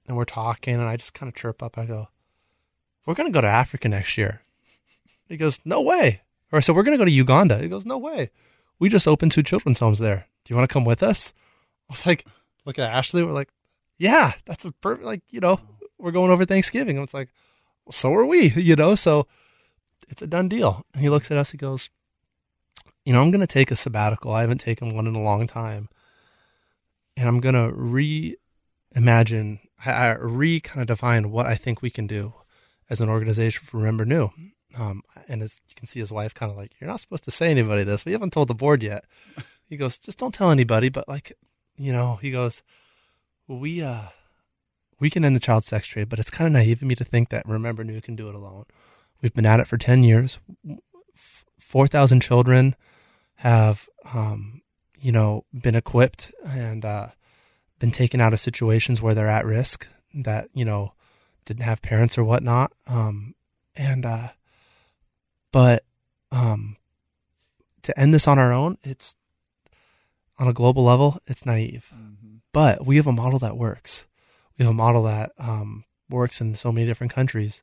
[0.08, 1.76] and we're talking and I just kind of chirp up.
[1.76, 2.08] I go,
[3.04, 4.40] we're going to go to Africa next year.
[5.28, 6.22] He goes, no way.
[6.50, 7.58] Or I said, we're going to go to Uganda.
[7.58, 8.30] He goes, no way.
[8.78, 10.26] We just opened two children's homes there.
[10.44, 11.34] Do you want to come with us?
[11.90, 12.24] I was like,
[12.64, 13.22] look at Ashley.
[13.22, 13.50] We're like,
[13.98, 15.60] yeah, that's a perfect, like, you know,
[15.98, 16.96] we're going over Thanksgiving.
[16.96, 17.28] And it's like,
[17.84, 18.94] well, so are we, you know?
[18.94, 19.26] So
[20.08, 20.84] it's a done deal.
[20.92, 21.90] And he looks at us, he goes,
[23.04, 24.32] you know, I'm going to take a sabbatical.
[24.32, 25.88] I haven't taken one in a long time.
[27.16, 27.74] And I'm going to
[28.96, 32.34] reimagine, I re kind of define what I think we can do
[32.90, 34.30] as an organization for Remember Nhu.
[34.76, 37.30] Um, and as you can see, his wife kind of like, you're not supposed to
[37.30, 38.04] say anybody this.
[38.04, 39.04] We haven't told the board yet.
[39.66, 40.88] He goes, just don't tell anybody.
[40.88, 41.32] But like,
[41.76, 42.62] you know, he goes,
[43.46, 44.08] we, uh,
[45.00, 47.04] we can end the child sex trade, but it's kind of naive of me to
[47.04, 48.64] think that Remember Nhu can do it alone.
[49.22, 50.38] We've been at it for 10 years.
[51.58, 52.76] 4,000 children
[53.36, 54.62] have, um,
[54.98, 57.08] you know, been equipped and uh,
[57.78, 60.92] been taken out of situations where they're at risk that, you know,
[61.44, 62.72] didn't have parents or whatnot.
[62.86, 63.34] Um,
[63.74, 64.28] and, uh,
[65.52, 65.84] but
[66.30, 66.76] um,
[67.82, 69.14] to end this on our own, it's
[70.38, 71.92] on a global level, it's naive.
[71.94, 72.36] Mm-hmm.
[72.52, 74.06] But we have a model that works
[74.58, 77.62] we have a model that um, works in so many different countries.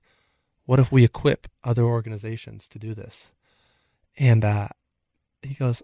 [0.66, 3.28] What if we equip other organizations to do this?
[4.18, 4.70] And uh,
[5.42, 5.82] he goes,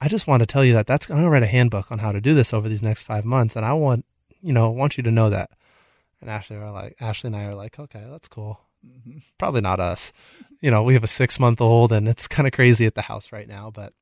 [0.00, 2.12] I just want to tell you that that's I'm gonna write a handbook on how
[2.12, 4.04] to do this over these next five months, and I want
[4.42, 5.50] you know want you to know that.
[6.20, 8.60] And Ashley are like Ashley and I are like, okay, that's cool.
[8.86, 9.18] Mm-hmm.
[9.38, 10.12] Probably not us.
[10.60, 13.02] You know, we have a six month old, and it's kind of crazy at the
[13.02, 13.70] house right now.
[13.70, 13.92] But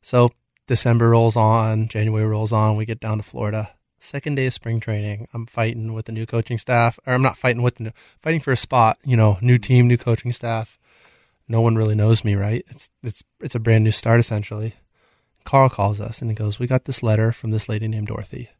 [0.00, 0.30] so
[0.66, 3.70] December rolls on, January rolls on, we get down to Florida.
[3.98, 7.36] Second day of spring training, I'm fighting with the new coaching staff, or I'm not
[7.36, 7.90] fighting with the new,
[8.22, 8.98] fighting for a spot.
[9.04, 10.78] You know, new team, new coaching staff
[11.48, 12.64] no one really knows me, right?
[12.68, 14.74] It's it's it's a brand new start essentially.
[15.44, 18.50] Carl calls us and he goes, "We got this letter from this lady named Dorothy."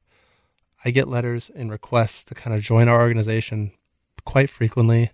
[0.85, 3.73] I get letters and requests to kind of join our organization
[4.25, 5.11] quite frequently.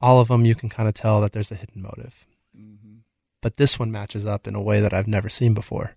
[0.00, 2.26] All of them, you can kind of tell that there's a hidden motive.
[2.56, 2.96] Mm-hmm.
[3.40, 5.94] But this one matches up in a way that I've never seen before.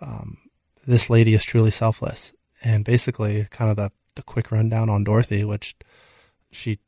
[0.00, 0.36] Um,
[0.86, 2.32] this lady is truly selfless.
[2.62, 5.76] And basically, kind of the, the quick rundown on Dorothy, which
[6.50, 6.78] she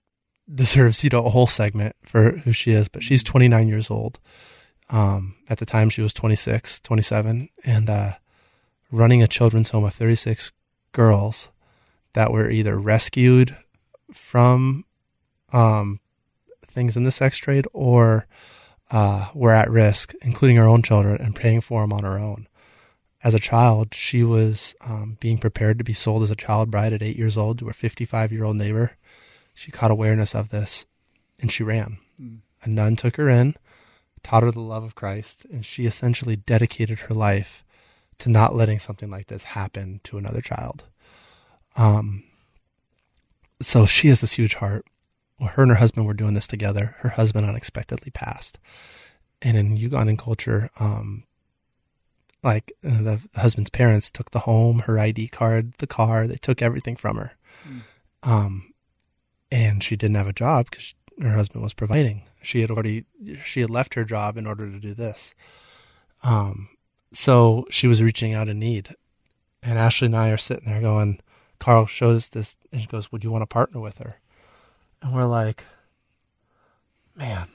[0.52, 4.18] deserves you know a whole segment for who she is but she's 29 years old
[4.90, 8.12] um, at the time she was 26 27 and uh,
[8.92, 10.52] running a children's home of 36
[10.92, 11.48] girls
[12.12, 13.56] that were either rescued
[14.12, 14.84] from
[15.52, 16.00] um,
[16.66, 18.26] things in the sex trade or
[18.92, 22.46] uh, were at risk including her own children and paying for them on her own
[23.26, 26.92] as a child she was um, being prepared to be sold as a child bride
[26.92, 28.92] at eight years old to her 55 year old neighbor
[29.56, 30.84] she caught awareness of this
[31.40, 31.98] and she ran.
[32.20, 32.40] Mm.
[32.62, 33.56] A nun took her in,
[34.22, 37.64] taught her the love of Christ, and she essentially dedicated her life
[38.18, 40.84] to not letting something like this happen to another child.
[41.76, 42.24] Um,
[43.60, 44.86] so she has this huge heart.
[45.38, 46.96] Well, her and her husband were doing this together.
[46.98, 48.58] Her husband unexpectedly passed.
[49.42, 51.24] And in Ugandan culture, um,
[52.46, 56.62] like uh, the, husband's parents took the home, her ID card, the car, they took
[56.62, 57.32] everything from her.
[57.68, 57.82] Mm.
[58.22, 58.74] Um,
[59.50, 62.22] and she didn't have a job because her husband was providing.
[62.42, 63.04] She had already
[63.44, 65.34] she had left her job in order to do this.
[66.22, 66.68] Um,
[67.12, 68.94] so she was reaching out in need,
[69.62, 71.20] and Ashley and I are sitting there going.
[71.58, 74.20] Carl shows this and he goes, "Would you want to partner with her?"
[75.02, 75.64] And we're like,
[77.16, 77.48] "Man,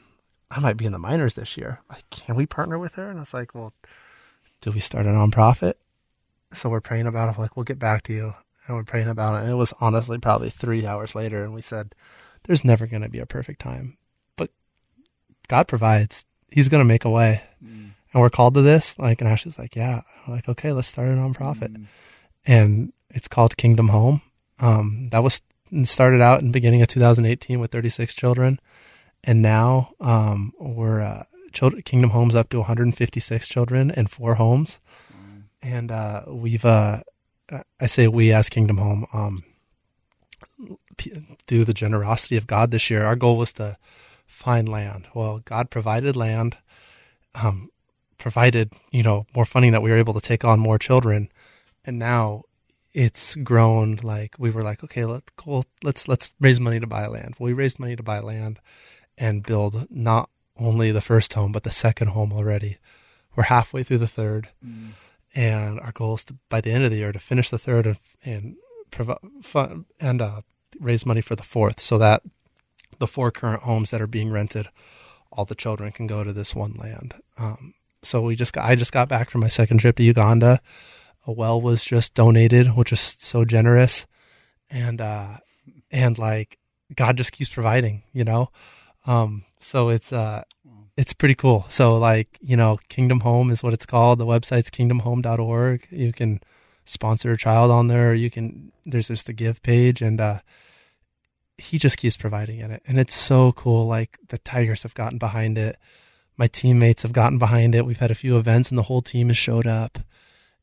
[0.49, 1.79] I might be in the minors this year.
[1.89, 3.73] Like, can we partner with her?" And I was like, "Well,
[4.61, 5.73] do we start a nonprofit?"
[6.53, 7.39] So we're praying about it.
[7.39, 8.33] Like, we'll get back to you
[8.67, 9.43] and we're praying about it.
[9.43, 11.93] And it was honestly probably three hours later, and we said,
[12.43, 13.97] "There's never going to be a perfect time,
[14.35, 14.49] but
[15.47, 16.25] God provides.
[16.49, 17.91] He's going to make a way." Mm.
[18.13, 18.97] And we're called to this.
[18.97, 21.85] Like, and Ashley's like, "Yeah." I'm like, "Okay, let's start a nonprofit," mm.
[22.45, 24.21] and it's called Kingdom Home.
[24.59, 25.41] Um, that was
[25.83, 28.59] started out in the beginning of 2018 with 36 children,
[29.23, 34.79] and now um, we're uh, children, Kingdom Homes up to 156 children and four homes,
[35.11, 35.43] mm.
[35.61, 37.01] and uh, we've uh,
[37.79, 39.43] I say we as Kingdom Home, um,
[41.47, 43.03] do the generosity of God this year.
[43.03, 43.77] Our goal was to
[44.25, 45.07] find land.
[45.13, 46.57] Well, God provided land,
[47.35, 47.69] um,
[48.17, 51.29] provided you know more funding that we were able to take on more children,
[51.85, 52.43] and now
[52.93, 53.99] it's grown.
[54.01, 57.35] Like we were like, okay, let's go, let's let's raise money to buy land.
[57.37, 58.59] Well, we raised money to buy land
[59.17, 60.29] and build not
[60.61, 62.77] only the first home but the second home already.
[63.35, 64.49] We're halfway through the third.
[64.65, 64.91] Mm
[65.33, 67.85] and our goal is to, by the end of the year to finish the third
[67.85, 68.55] and and
[69.41, 70.41] fund, and uh,
[70.79, 72.23] raise money for the fourth, so that
[72.99, 74.67] the four current homes that are being rented,
[75.31, 77.15] all the children can go to this one land.
[77.37, 80.59] Um, so we just got, I just got back from my second trip to Uganda.
[81.25, 84.07] A well was just donated, which is so generous,
[84.69, 85.37] and uh,
[85.89, 86.57] and like
[86.93, 88.49] God just keeps providing, you know.
[89.05, 90.43] Um, so it's uh,
[90.97, 91.65] it's pretty cool.
[91.69, 94.19] So like, you know, Kingdom Home is what it's called.
[94.19, 95.87] The website's kingdomhome.org.
[95.89, 96.41] You can
[96.85, 98.13] sponsor a child on there.
[98.13, 100.39] You can, there's just a give page and, uh,
[101.57, 102.81] he just keeps providing in it.
[102.87, 103.85] And it's so cool.
[103.85, 105.77] Like the Tigers have gotten behind it.
[106.37, 107.85] My teammates have gotten behind it.
[107.85, 109.99] We've had a few events and the whole team has showed up.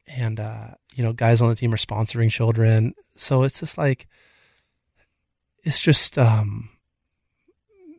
[0.07, 2.95] And, uh, you know, guys on the team are sponsoring children.
[3.15, 4.09] So it's just like,
[5.63, 6.71] it's just, um,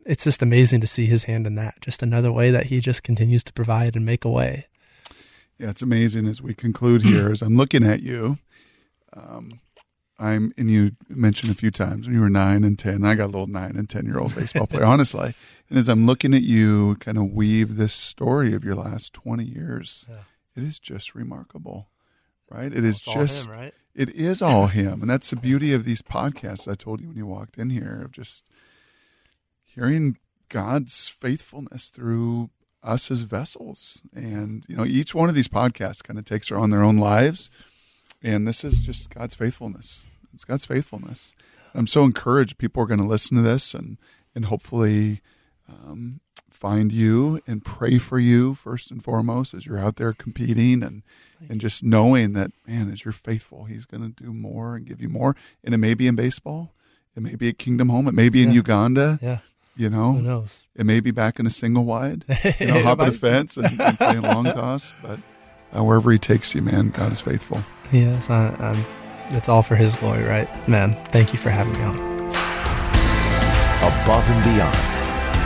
[0.04, 1.80] it's just amazing to see his hand in that.
[1.80, 4.66] Just another way that he just continues to provide and make a way.
[5.58, 7.30] Yeah, it's amazing as we conclude here.
[7.30, 8.38] As I'm looking at you,
[9.12, 9.60] um,
[10.18, 13.04] I'm and you mentioned a few times when you were nine and ten.
[13.04, 15.34] I got a little nine and ten year old baseball player, honestly.
[15.68, 19.44] And as I'm looking at you, kind of weave this story of your last 20
[19.44, 20.16] years, yeah.
[20.56, 21.90] it is just remarkable,
[22.50, 22.72] right?
[22.72, 23.74] It is just him, right?
[23.94, 26.70] It is all him, and that's the beauty of these podcasts.
[26.70, 28.48] I told you when you walked in here of just
[29.74, 30.16] hearing
[30.48, 32.50] God's faithfulness through
[32.82, 34.02] us as vessels.
[34.14, 36.96] And, you know, each one of these podcasts kind of takes her on their own
[36.96, 37.50] lives.
[38.22, 40.04] And this is just God's faithfulness.
[40.34, 41.34] It's God's faithfulness.
[41.74, 43.98] I'm so encouraged people are going to listen to this and,
[44.34, 45.20] and hopefully
[45.68, 50.82] um, find you and pray for you first and foremost as you're out there competing
[50.82, 51.02] and
[51.48, 55.00] and just knowing that man as you're faithful he's going to do more and give
[55.00, 56.74] you more and it may be in baseball
[57.16, 58.56] it may be at kingdom home it may be in Yeah.
[58.56, 59.38] uganda Yeah.
[59.80, 60.62] You know Who knows?
[60.76, 62.24] it may be back in a single wide
[62.60, 65.18] you know hopping a Might- fence and, and playing long toss but
[65.76, 67.60] uh, wherever he takes you man god is faithful
[67.92, 68.84] Yes, I, I'm,
[69.36, 70.48] it's all for His glory, right?
[70.68, 71.96] Man, thank you for having me on.
[73.82, 74.78] Above and Beyond,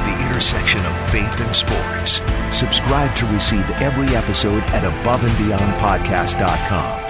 [0.04, 2.20] the intersection of faith and sports.
[2.54, 7.03] Subscribe to receive every episode at aboveandbeyondpodcast.com.